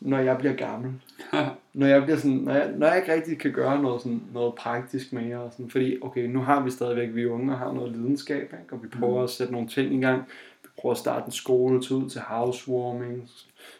[0.00, 0.92] når jeg bliver gammel.
[1.74, 4.54] når jeg bliver sådan, når jeg, når jeg ikke rigtig kan gøre noget, sådan, noget
[4.54, 7.92] praktisk mere, og sådan, fordi okay, nu har vi stadigvæk, vi unge og har noget
[7.92, 8.72] lidenskab, ikke?
[8.72, 9.24] og vi prøver Mm.
[9.24, 10.22] at sætte nogle ting i gang.
[10.80, 13.30] Vi prøver at starte en skole, tage ud til housewarming,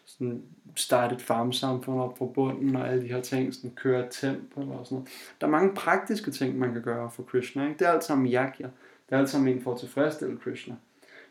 [0.05, 0.43] sådan,
[0.75, 4.63] starte et farmsamfund op fra bunden, og alle de her ting, sådan, køre et tempel
[4.71, 5.09] og sådan noget.
[5.41, 7.63] Der er mange praktiske ting, man kan gøre for Krishna.
[7.63, 7.79] Ikke?
[7.79, 8.67] Det er alt sammen yakya.
[9.09, 10.75] Det er alt sammen en for at tilfredsstille Krishna.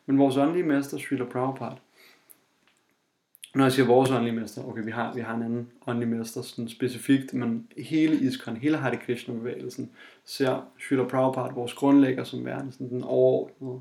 [0.07, 1.77] Men vores åndelige mester, Srila Prabhupada,
[3.55, 6.43] når jeg siger vores åndelige mester, okay, vi har, vi har en anden åndelig mester
[6.43, 9.91] sådan specifikt, men hele ISKCON, hele Hare Krishna bevægelsen,
[10.25, 13.81] ser Srila Prabhupada, vores grundlægger, som værende sådan den overordnede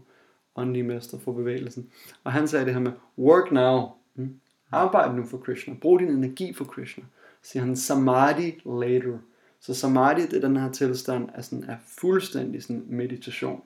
[0.56, 1.90] åndelige mester for bevægelsen.
[2.24, 4.40] Og han sagde det her med, work now, mm?
[4.72, 7.04] arbejd nu for Krishna, brug din energi for Krishna.
[7.42, 9.18] Så siger han, samadhi later.
[9.60, 13.62] Så samadhi, det er den her tilstand af, sådan, af fuldstændig sådan meditation.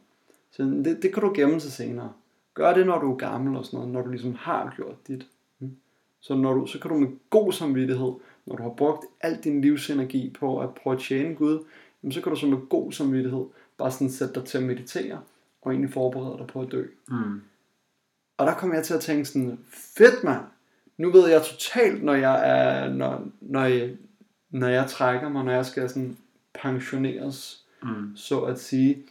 [0.52, 2.14] Så det, det kan du gemme til senere.
[2.54, 5.28] Gør det, når du er gammel og sådan noget, når du ligesom har gjort dit.
[5.60, 5.76] Mm.
[6.20, 8.14] Så, når du, så kan du med god samvittighed,
[8.46, 11.66] når du har brugt al din livsenergi på at prøve at tjene Gud,
[12.12, 13.46] så kan du så med god samvittighed
[13.78, 15.22] bare sådan sætte dig til at meditere,
[15.66, 16.86] og egentlig forberede dig på at dø.
[17.10, 17.42] Mm.
[18.38, 19.60] Og der kom jeg til at tænke sådan,
[19.98, 20.42] fedt mand,
[20.98, 23.96] nu ved jeg totalt, når jeg er, når, når jeg,
[24.50, 26.18] når jeg trækker mig, når jeg skal sådan
[26.54, 28.16] pensioneres, Mm.
[28.16, 29.04] så at sige,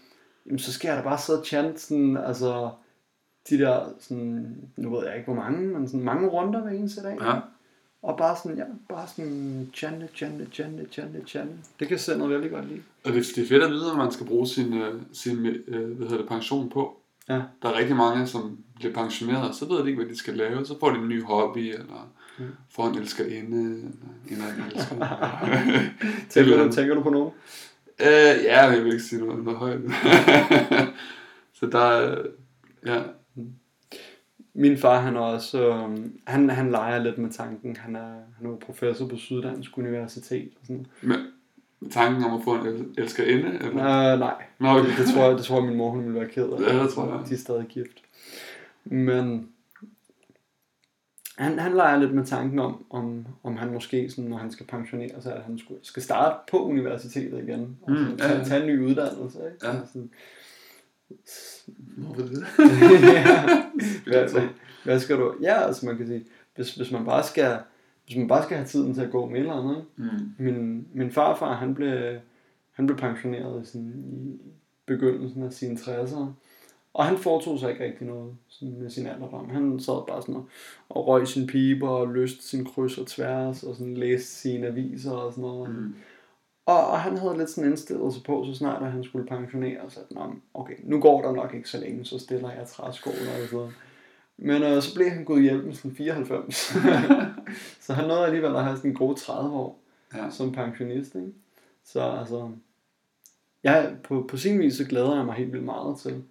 [0.47, 2.71] jamen så skal jeg da bare sidde og chante sådan, altså,
[3.51, 7.03] de der, sådan, nu ved jeg ikke hvor mange, men sådan mange runder hver eneste
[7.03, 7.19] dag.
[7.21, 7.41] Ja.
[8.03, 11.53] Og bare sådan, ja, bare sådan chante, chante, chante, chante, chante.
[11.81, 12.83] Det kan sindet virkelig godt lide.
[13.05, 15.91] Og det, det er fedt at vide, hvad man skal bruge sin, øh, sin øh,
[15.97, 17.01] hvad hedder det, pension på.
[17.29, 17.43] Ja.
[17.63, 20.35] Der er rigtig mange, som bliver pensioneret, og så ved de ikke, hvad de skal
[20.35, 20.67] lave.
[20.67, 22.45] Så får de en ny hobby, eller Mm.
[22.71, 23.91] får en elskerinde,
[24.31, 24.97] eller en anden elsker.
[26.31, 27.31] Tænker du, tænker du på nogen?
[28.01, 29.81] Øh, ja, jeg vil ikke sige noget, noget højt.
[31.59, 32.23] så der er,
[32.87, 33.03] ja,
[34.55, 37.77] Min far, han er også, øhm, han, han leger lidt med tanken.
[37.77, 40.53] Han er, han er professor på Syddansk Universitet.
[40.61, 40.87] Og sådan.
[41.03, 41.17] med
[41.91, 44.13] tanken om at få en el- elskerinde, eller?
[44.13, 44.89] Øh, nej, Nå, okay.
[44.91, 46.61] det, det, tror jeg, det tror jeg, min mor hun ville være ked af.
[46.61, 47.29] Ja, det tror jeg.
[47.29, 48.03] De er stadig gift.
[48.85, 49.49] Men
[51.39, 54.67] han, han leger lidt med tanken om, om, om han måske, sådan, når han skal
[54.67, 57.79] pensionere sig, at han skulle, skal starte på universitetet igen.
[57.83, 59.39] Og Mm, sådan, ja, tage, tage en ny uddannelse.
[59.39, 59.67] Ikke?
[59.67, 59.73] Ja.
[59.87, 60.11] Sådan,
[61.97, 62.47] Hvorfor det?
[63.15, 63.63] ja.
[64.07, 64.49] hvad,
[64.85, 65.35] hvad, skal du?
[65.43, 66.25] Ja, altså man kan sige,
[66.57, 67.59] hvis, hvis man bare skal
[68.07, 69.85] hvis man bare skal have tiden til at gå med eller andet.
[69.97, 70.35] Mm.
[70.39, 72.19] Min, min farfar, han blev,
[72.73, 74.41] han blev pensioneret sådan i
[74.87, 76.27] begyndelsen af sine 60'ere.
[76.95, 79.51] Og han foretog sig ikke rigtig noget sådan med sin alderdom.
[79.51, 80.49] Han sad bare sådan og,
[80.89, 85.13] og røg sin piber og løste sin kryds og tværs og sådan læste sine aviser
[85.13, 85.71] og sådan noget.
[85.71, 85.95] Mm.
[86.67, 89.91] Og, og han havde lidt sådan indstillet sig på, så snart at han skulle pensionere
[89.91, 90.21] sig, at "Nå,
[90.55, 93.73] okay, nu går der nok ikke så længe, så stiller jeg træskoene og sådan noget.
[94.37, 96.57] Men øh, så blev han gået hjem med sådan 94.
[97.87, 99.79] så han nåede alligevel at have sådan en gode 30 år
[100.15, 100.31] Ja.
[100.31, 101.15] som pensionist.
[101.15, 101.33] Ikke?
[101.85, 102.51] Så altså,
[103.65, 106.23] jeg, på, på sin vis så glæder jeg mig helt vildt meget til,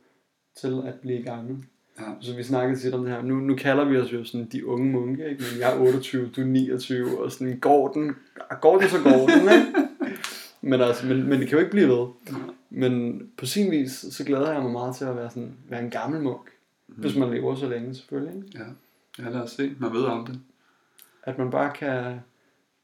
[0.62, 1.58] til at blive gammel.
[2.00, 2.06] Ja.
[2.22, 3.22] Så vi snakkede tit om det her.
[3.22, 5.44] Nu, nu kalder vi os jo sådan de unge munke, ikke?
[5.52, 8.16] men jeg er 28, du er 29, og sådan går den,
[8.62, 9.88] går den så går den, ikke?
[10.62, 12.08] Men, altså, men, men det kan jo ikke blive ved.
[12.70, 15.90] Men på sin vis, så glæder jeg mig meget til at være, sådan, være en
[15.90, 16.50] gammel munk.
[16.88, 16.96] Mm.
[16.96, 18.36] Hvis man lever så længe selvfølgelig.
[18.36, 18.60] Ikke?
[18.60, 19.24] Ja.
[19.24, 19.76] ja, lad os se.
[19.80, 20.36] Man ved aldrig.
[21.24, 22.20] At man bare kan,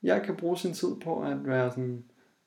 [0.03, 2.03] jeg kan bruge sin tid på at være sådan,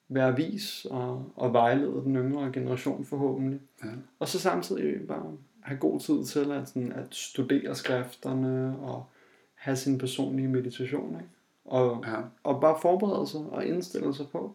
[0.09, 3.61] være vis og, og vejlede den yngre generation forhåbentlig.
[3.85, 3.89] Ja.
[4.19, 9.07] Og så samtidig bare have god tid til at, sådan, at studere skrifterne og
[9.55, 11.15] have sin personlige meditation.
[11.15, 11.29] Ikke?
[11.65, 12.17] Og, Ja.
[12.43, 14.55] og bare forberede sig og indstille sig på,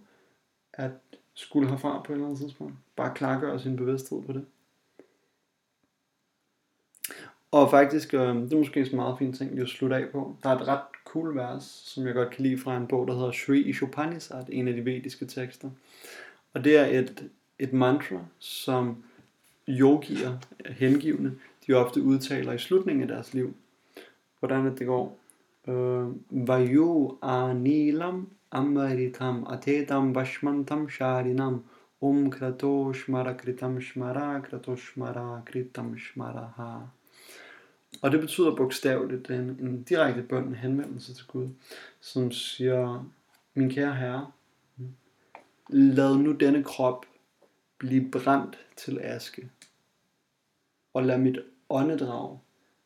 [0.75, 0.91] at
[1.33, 2.73] skulle herfra på et eller andet tidspunkt.
[2.95, 4.45] Bare klargøre sin bevidsthed på det.
[7.51, 10.35] Og faktisk, øh, det er måske en meget fin ting lige at slutte af på.
[10.43, 13.13] Der er et ret cool vers, som jeg godt kan lide fra en bog, der
[13.13, 15.69] hedder Sri Ishopanisat, en af de vediske tekster.
[16.53, 19.03] Og det er et, et mantra, som
[19.69, 21.35] yogier, hengivne,
[21.67, 23.55] de ofte udtaler i slutningen af deres liv.
[24.39, 25.17] Hvordan det går.
[25.67, 26.07] Øh,
[26.47, 31.63] Vayu anilam amaritam atetam vashmantam sharinam
[32.01, 36.87] om krato shmara kritam shmara krato shmara kritam shmaraha.
[38.01, 41.49] Og det betyder bogstaveligt en, en direkte bøn, en henvendelse til Gud,
[42.01, 43.09] som siger,
[43.53, 44.31] min kære herre,
[45.69, 47.05] lad nu denne krop
[47.77, 49.49] blive brændt til aske,
[50.93, 51.39] og lad mit
[51.69, 52.39] åndedrag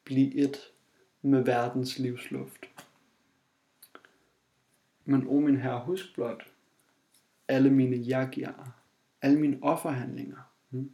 [0.04, 0.58] blive et
[1.22, 2.66] med verdens livsluft.
[5.10, 6.44] Men o min herre, husk blot
[7.48, 8.54] alle mine jagier,
[9.22, 10.52] alle mine offerhandlinger.
[10.70, 10.92] Mm.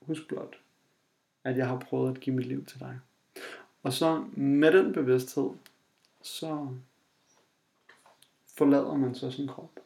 [0.00, 0.56] Husk blot,
[1.44, 3.00] at jeg har prøvet at give mit liv til dig.
[3.82, 5.50] Og så med den bevidsthed,
[6.22, 6.78] så
[8.46, 9.80] forlader man så sin krop.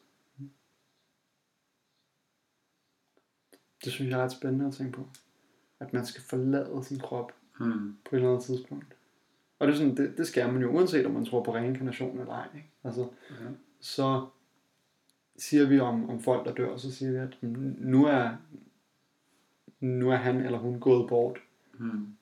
[3.84, 5.08] Det synes jeg er ret spændende at tænke på.
[5.80, 7.98] At man skal forlade sin krop Hmm.
[8.04, 8.95] på et eller andet tidspunkt.
[9.58, 12.20] Og det, er sådan, det, det skal man jo, uanset om man tror på reinkarnation
[12.20, 12.48] eller ej.
[12.54, 12.70] Ikke?
[12.84, 13.34] Altså, Ja.
[13.80, 14.26] så
[15.36, 17.36] siger vi om, om folk, der dør, så siger vi, at
[17.78, 18.30] nu er,
[19.80, 21.38] nu er han eller hun gået bort.
[21.78, 22.16] Hmm.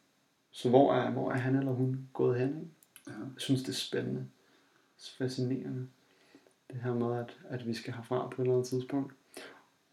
[0.51, 2.49] Så hvor er, hvor er han eller hun gået hen?
[2.49, 2.69] Ikke?
[3.07, 3.13] Ja.
[3.13, 4.27] Jeg synes, det er spændende.
[4.97, 5.87] Det er fascinerende.
[6.73, 9.13] Det her med, at, at vi skal herfra på et eller andet tidspunkt.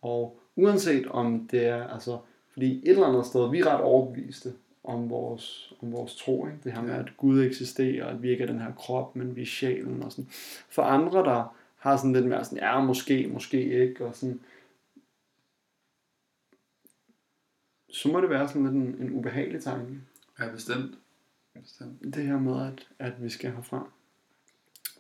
[0.02, 2.20] Og uanset om det er, altså,
[2.54, 6.47] fordi et eller andet sted, vi er ret overbeviste om vores, om vores tro.
[6.47, 6.59] Ikke?
[6.63, 9.41] Det her med, at Gud eksisterer, at vi ikke er den her krop, men vi
[9.41, 10.29] er sjælen og sådan.
[10.69, 14.39] For andre, der har sådan lidt mere sådan, ja, måske, måske ikke, og sådan,
[17.89, 20.01] så må det være sådan lidt en, en ubehagelig tanke.
[20.39, 20.97] Ja, bestemt.
[21.61, 22.15] Bestemt.
[22.15, 23.89] det her med, at, at vi skal herfra.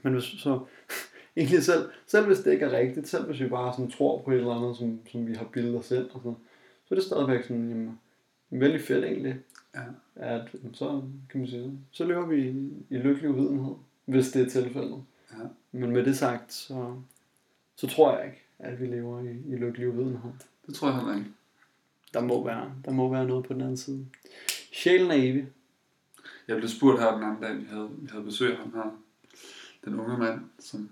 [0.03, 0.65] Men hvis, så
[1.37, 4.31] egentlig selv, selv hvis det ikke er rigtigt, selv hvis vi bare sådan tror på
[4.31, 6.37] et eller andet, som, som vi har bildet os ind, og sådan,
[6.85, 7.99] så er det stadigvæk sådan, jamen,
[8.49, 9.35] vældig fedt egentlig,
[9.75, 9.83] Ja.
[10.15, 14.49] at så kan man sige, så lever vi i, i lykkelig uvidenhed, hvis det er
[14.49, 15.03] tilfældet.
[15.31, 15.43] Ja.
[15.71, 16.95] Men med det sagt, så,
[17.75, 20.31] så tror jeg ikke, at vi lever i, i lykkelig uvidenhed.
[20.67, 21.29] Det tror jeg heller ikke.
[22.13, 24.07] Der må være, der må være noget på den anden side.
[24.73, 25.47] Sjælen er evig.
[26.47, 28.97] Jeg blev spurgt her den anden dag, vi havde, vi havde besøg af ham her,
[29.85, 30.89] den unge mand, som,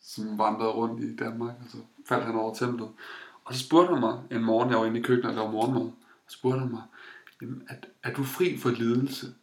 [0.00, 1.76] som vandrede rundt i Danmark, og så
[2.08, 2.88] faldt han over templet.
[3.44, 5.82] Og så spurgte han mig en morgen, jeg var inde i køkkenet og lavede morgenmad,
[5.82, 5.92] og
[6.28, 6.82] spurgte han mig,
[7.42, 9.34] Jamen, er, er du fri for lidelse?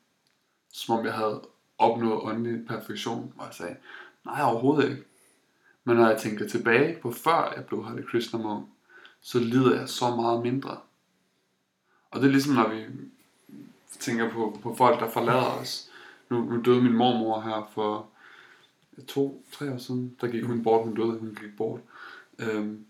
[0.74, 1.42] Som om jeg havde
[1.78, 3.76] opnået åndelig perfektion, og jeg sagde,
[4.26, 5.04] nej overhovedet ikke.
[5.84, 8.66] Men når jeg tænker tilbage på før jeg blev Hare Krishna munk,
[9.22, 10.78] så lider jeg så meget mindre.
[12.12, 12.86] Og det er ligesom når vi
[14.00, 15.90] tænker på, på folk, der forlader os.
[16.30, 18.08] Nu, nu døde min mormor her for
[19.08, 20.18] to, tre år siden.
[20.22, 21.82] Der gik hun bort, hun døde, hun gik bort.
[22.40, 22.86] Øhm,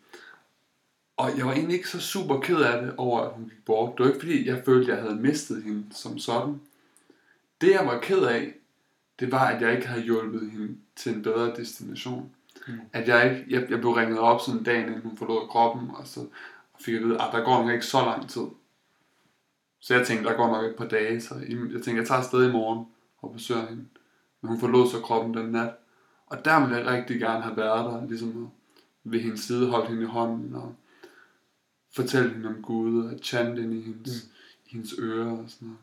[1.17, 3.97] og jeg var egentlig ikke så super ked af det over, at hun gik bort.
[3.97, 6.61] Det var ikke fordi, jeg følte, at jeg havde mistet hende som sådan.
[7.61, 8.53] Det jeg var ked af,
[9.19, 12.31] det var, at jeg ikke havde hjulpet hende til en bedre destination.
[12.67, 12.73] Mm.
[12.93, 15.89] At jeg ikke, jeg, jeg blev ringet op sådan en dag, inden hun forlod kroppen,
[15.93, 16.27] og så
[16.79, 18.45] fik jeg at vide, at der går nok ikke så lang tid.
[19.79, 22.49] Så jeg tænkte, der går nok et par dage, så jeg tænkte, jeg tager afsted
[22.49, 22.85] i morgen
[23.21, 23.85] og besøger hende.
[24.41, 25.71] Men hun forlod så kroppen den nat.
[26.25, 28.49] Og der ville jeg rigtig gerne have været der, ligesom
[29.03, 30.75] ved hendes side, holdt hende i hånden og
[31.95, 34.29] fortælle hende om Gud og chante ind i hendes, mm.
[34.65, 35.77] i hendes ører og sådan noget.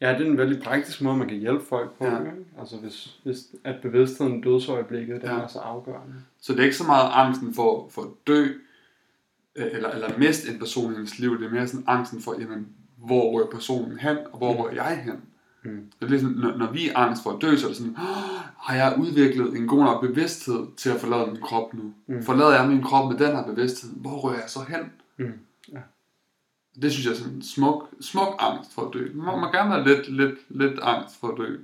[0.00, 2.04] Ja, det er en veldig praktisk måde, man kan hjælpe folk på.
[2.04, 2.18] Ja.
[2.18, 2.30] Ikke?
[2.58, 5.36] Altså hvis, hvis at bevidstheden dødsøjeblikket, den Ja.
[5.40, 6.14] er så afgørende.
[6.40, 8.46] Så det er ikke så meget angsten for, for at dø,
[9.56, 11.38] øh, eller, eller miste en person i hendes liv.
[11.38, 14.58] Det er mere sådan angsten for, jamen, hvor rører personen hen, og hvor Mm.
[14.58, 15.14] rører jeg hen?
[15.64, 15.90] Mm.
[16.00, 17.92] Det er ligesom, når, når vi er angst for at dø, så er det sådan,
[17.92, 21.92] "Åh, har jeg udviklet en god nok bevidsthed til at forlade min krop nu?
[22.06, 22.22] Mm.
[22.22, 24.80] Forlader jeg min krop med den her bevidsthed, hvor rører jeg så hen?
[25.16, 25.32] Mm.
[25.72, 25.78] Ja.
[26.82, 29.12] Det synes jeg er sådan en smuk, smuk angst for at dø.
[29.14, 31.56] Man må gerne være lidt, lidt, lidt angst for at dø.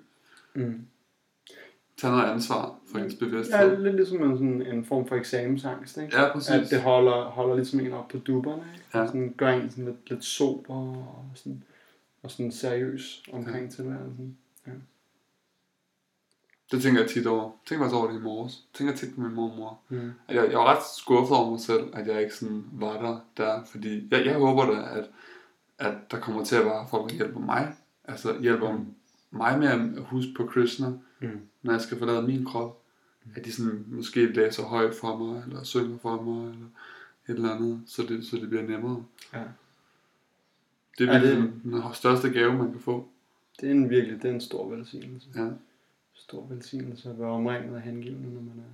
[0.55, 0.87] Mm.
[1.97, 3.83] Tage noget ansvar for ens Ja, bevidsthed.
[3.83, 6.17] lidt ligesom en, sådan en form for eksamensangst, ikke?
[6.21, 6.51] Ja, præcis.
[6.51, 8.99] At det holder, holder ligesom en op på dupperne, ikke?
[8.99, 9.07] Ja.
[9.07, 11.63] Sådan gør en sådan lidt, lidt sober og sådan,
[12.23, 13.71] og sådan seriøs omkring ja.
[13.71, 14.37] tilværelsen.
[16.71, 17.51] Det tænker jeg tit over.
[17.66, 18.64] Tænker faktisk over det i morges.
[18.75, 19.79] Tænker tit på min mormor.
[19.89, 20.12] Mm.
[20.29, 23.21] At Jeg, jeg var ret skuffet over mig selv, at jeg ikke sådan var der,
[23.37, 25.11] der fordi jeg, jeg håber da, at,
[25.79, 27.75] at der kommer til at være folk, der hjælper mig.
[28.05, 28.87] Altså hjælper Mm.
[29.31, 30.89] mig med at huske på Krishna,
[31.21, 31.41] Mm.
[31.62, 32.83] når jeg skal forlade min krop.
[33.37, 36.66] At de sådan måske læser højt for mig, eller synger for mig, eller
[37.29, 39.05] et eller andet, så det, så det bliver nemmere.
[39.35, 39.43] Ja.
[40.99, 43.09] Det er Er det- den, den største gave, man kan få.
[43.61, 45.29] Det er en virkelig, det er en stor velsignelse.
[45.37, 45.49] Ja.
[46.19, 48.64] Stor velsignelse at være omringet af hengivne, når man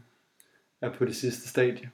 [0.80, 1.90] er, er på det sidste stadie.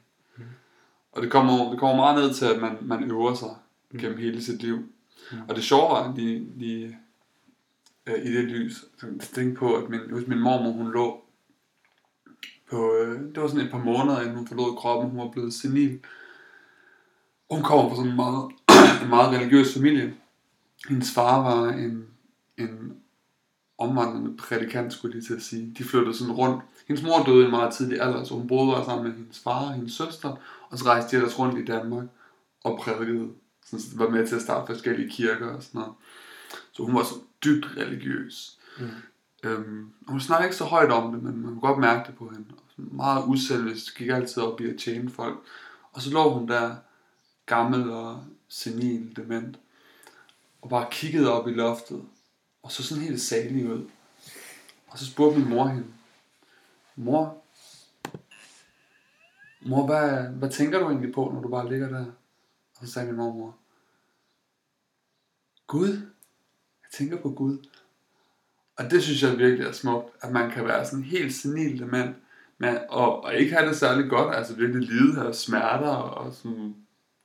[1.12, 3.56] Og det kommer, det kommer meget ned til, at man, man øver sig
[3.98, 4.76] gennem hele sit liv.
[5.32, 5.38] Mm.
[5.48, 6.98] Og det sjove var lige, lige
[8.06, 11.24] øh, i det lys, så tænkte på, at min, hos min mormor, hun lå
[12.70, 15.54] på, øh, det var sådan et par måneder, inden hun forlod kroppen, hun var blevet
[15.54, 16.00] senil.
[17.50, 18.50] Hun kommer fra sådan en meget,
[19.02, 20.14] en meget religiøs familie.
[20.88, 22.06] Hendes far var en,
[22.58, 22.96] en
[23.80, 25.74] omvandrende prædikant, skulle lige til at sige.
[25.78, 26.64] De flyttede sådan rundt.
[26.88, 29.38] Hendes mor døde i en meget tidlig alder, så hun boede bare sammen med hendes
[29.38, 30.36] far og hendes søster,
[30.70, 32.06] og så rejste de ellers rundt i Danmark
[32.64, 33.28] og prædikede.
[33.64, 35.94] Så var med til at starte forskellige kirker og sådan noget.
[36.72, 37.14] Så hun var så
[37.44, 38.58] dybt religiøs.
[38.78, 38.88] Mm.
[39.44, 42.18] Øhm, og hun snakkede ikke så højt om det, men man kunne godt mærke det
[42.18, 42.46] på hende.
[42.76, 45.38] Og meget uselvisk, gik altid op i at tjene folk.
[45.92, 46.76] Og så lå hun der,
[47.46, 49.58] gammel og senil, dement,
[50.62, 52.02] og bare kiggede op i loftet,
[52.62, 53.88] og så sådan helt salig ud.
[54.88, 55.86] Og så spurgte min mor hende,
[56.96, 57.42] mor,
[59.60, 62.04] mor, hvad, hvad tænker du egentlig på, når du bare ligger der?
[62.80, 63.56] Og så sagde min mormor,
[65.66, 65.92] Gud,
[66.82, 67.58] jeg tænker på Gud.
[68.76, 72.14] Og det synes jeg virkelig er smukt, at man kan være sådan helt senil mand,
[72.58, 76.76] men, og, og ikke have det særlig godt, altså virkelig lide af smerter og sådan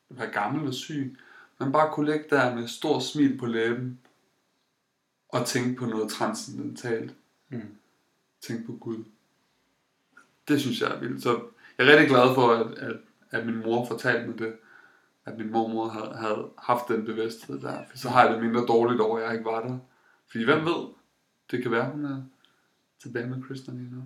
[0.09, 1.17] være gammel og syg,
[1.59, 3.99] men bare kunne ligge der med stor smil på læben
[5.29, 7.15] og tænke på noget transcendentalt.
[7.49, 7.61] Mm.
[8.41, 9.03] Tænke på Gud.
[10.47, 11.23] Det synes jeg er vildt.
[11.23, 11.43] Så
[11.77, 12.97] jeg er rigtig glad for, at, at,
[13.31, 14.55] at min mor fortalte mig det.
[15.25, 17.83] At min mormor havde, havde haft den bevidsthed der.
[17.89, 19.77] For så har jeg det mindre dårligt over, at jeg ikke var der.
[20.31, 20.87] Fordi hvem ved?
[21.51, 22.23] Det kan være, hun er
[23.01, 24.01] tilbage med Kristen lige nu.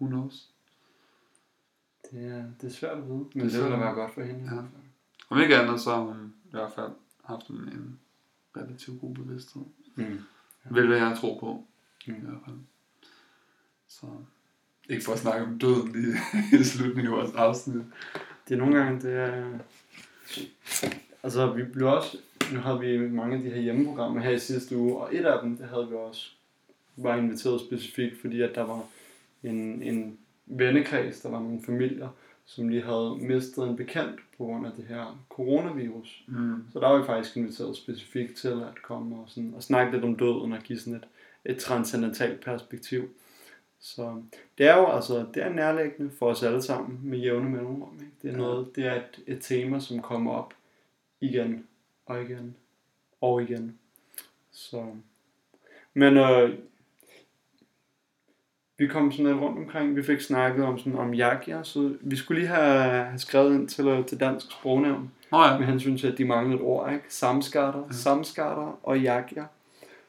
[0.00, 0.50] Who knows?
[2.10, 3.80] Det er, det er svært at vide, men Det det, det vil da svært.
[3.80, 4.54] være godt for hende.
[4.54, 4.62] Ja.
[5.30, 6.92] Om ikke andet, så har hun i hvert fald
[7.24, 8.00] haft en, en
[8.56, 9.62] relativt god bevidsthed.
[9.94, 10.18] Mm.
[10.70, 11.66] Vel hvad jeg tror på.
[12.06, 12.14] Mm.
[12.14, 12.56] I hvert fald.
[13.88, 14.06] Så
[14.88, 16.16] ikke for at snakke om døden lige
[16.60, 17.84] i slutningen af vores afsnit.
[18.48, 19.58] Det er nogle gange, det er...
[21.22, 22.16] Altså, vi blev også...
[22.52, 25.42] Nu havde vi mange af de her hjemmeprogrammer her i sidste uge, og et af
[25.42, 26.30] dem, det havde vi også
[26.96, 28.86] var inviteret specifikt, fordi at der var
[29.42, 32.08] en, en vennekreds, der var nogle familier,
[32.44, 36.24] som lige havde mistet en bekendt på grund af det her coronavirus.
[36.26, 36.64] Mm.
[36.72, 40.04] Så der var vi faktisk inviteret specifikt til at komme og, sådan, og snakke lidt
[40.04, 41.04] om døden og give sådan et,
[41.44, 43.08] et transcendentalt perspektiv.
[43.80, 44.22] Så
[44.58, 47.94] det er jo altså, det er nærliggende for os alle sammen med jævne mellemrum.
[48.00, 48.12] Ikke?
[48.22, 48.38] Det er Ja.
[48.38, 50.54] noget, det er et, et tema, som kommer op
[51.20, 51.66] igen
[52.06, 52.56] og igen
[53.20, 53.78] og igen.
[54.52, 54.86] Så,
[55.94, 56.58] men øh,
[58.78, 62.16] vi kom sådan lidt rundt omkring, vi fik snakket om, sådan, om Jakia, så vi
[62.16, 65.58] skulle lige have, have skrevet ind til, øh, til Dansk Sprognævn, Nå ja.
[65.58, 67.04] med hensyn til, at de manglede et ord, ikke?
[67.08, 67.92] Samskatter, ja.
[67.92, 69.44] samskatter og jakja.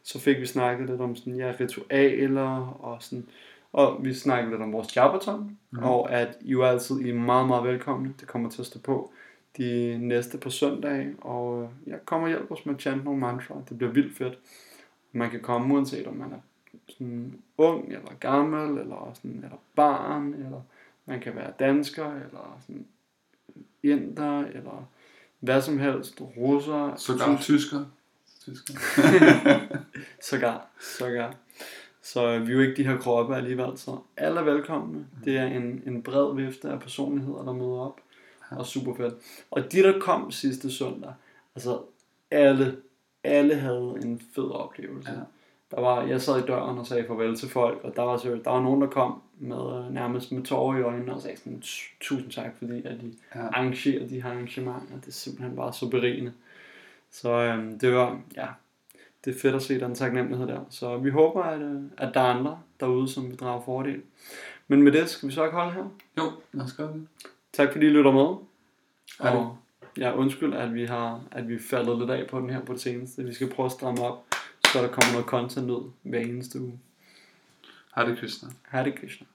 [0.04, 3.26] Så fik vi snakket lidt om sådan, ja, ritualer og sådan,
[3.74, 5.84] og vi snakkede lidt om vores jabberton, mm.
[5.84, 8.14] og at I jo altid I er meget, meget velkomne.
[8.20, 9.12] Det kommer til at stå på
[9.58, 13.20] de næste på søndag, og øh, jeg kommer og hjælper os med at chante nogle
[13.20, 13.56] mantra.
[13.70, 14.40] Det bliver vildt fedt.
[15.12, 16.40] Man kan komme uanset om man er
[16.90, 20.62] sådan ung, eller gammel, eller, sådan, eller barn, eller
[21.06, 22.86] man kan være dansker, eller sådan
[23.84, 24.88] inder, eller
[25.40, 27.86] hvad som helst, russer, Sågar tysker.
[28.42, 28.74] Tysker.
[30.30, 31.36] sågar, sågar.
[32.02, 35.08] Så vi er jo ikke de her kroppe alligevel, så alle er velkomne.
[35.26, 38.02] Det er en, en bred vifte af personligheder, der møder op.
[38.52, 39.14] Og super fedt.
[39.52, 41.14] Og de, der kom sidste søndag,
[41.56, 41.82] altså
[42.32, 42.78] alle,
[43.24, 45.12] alle havde en fed oplevelse.
[45.12, 45.20] Ja.
[45.76, 48.40] Der var, jeg sad i døren og sagde farvel til folk, og der var, så,
[48.44, 51.64] der var nogen, der kom med øh, nærmest med tårer i øjnene og sagde sådan,
[52.00, 53.40] tusind tak, fordi at de Ja.
[53.48, 54.96] arrangerer de her arrangementer.
[55.00, 56.34] Det er simpelthen bare så berigende.
[57.12, 58.48] Så øhm, det var, ja,
[59.26, 60.60] det er fedt at se den taknemmelighed der.
[60.70, 64.02] Så vi håber, at, øh, at der er andre derude, som vil drage fordel.
[64.68, 65.84] Men med det skal vi så ikke holde her.
[66.18, 67.08] Jo, lad os gøre det.
[67.54, 68.36] Tak fordi I lytter med.
[69.22, 69.38] Hej.
[69.38, 69.58] Og
[69.98, 72.82] Ja, undskyld, at vi har at vi faldet lidt af på den her på det
[72.82, 73.24] seneste.
[73.24, 74.24] Vi skal prøve at stramme op,
[74.76, 76.80] så der kommer noget content ud hver eneste uge.
[77.92, 78.50] Hare Krishna.
[78.62, 79.28] Hare Krishna.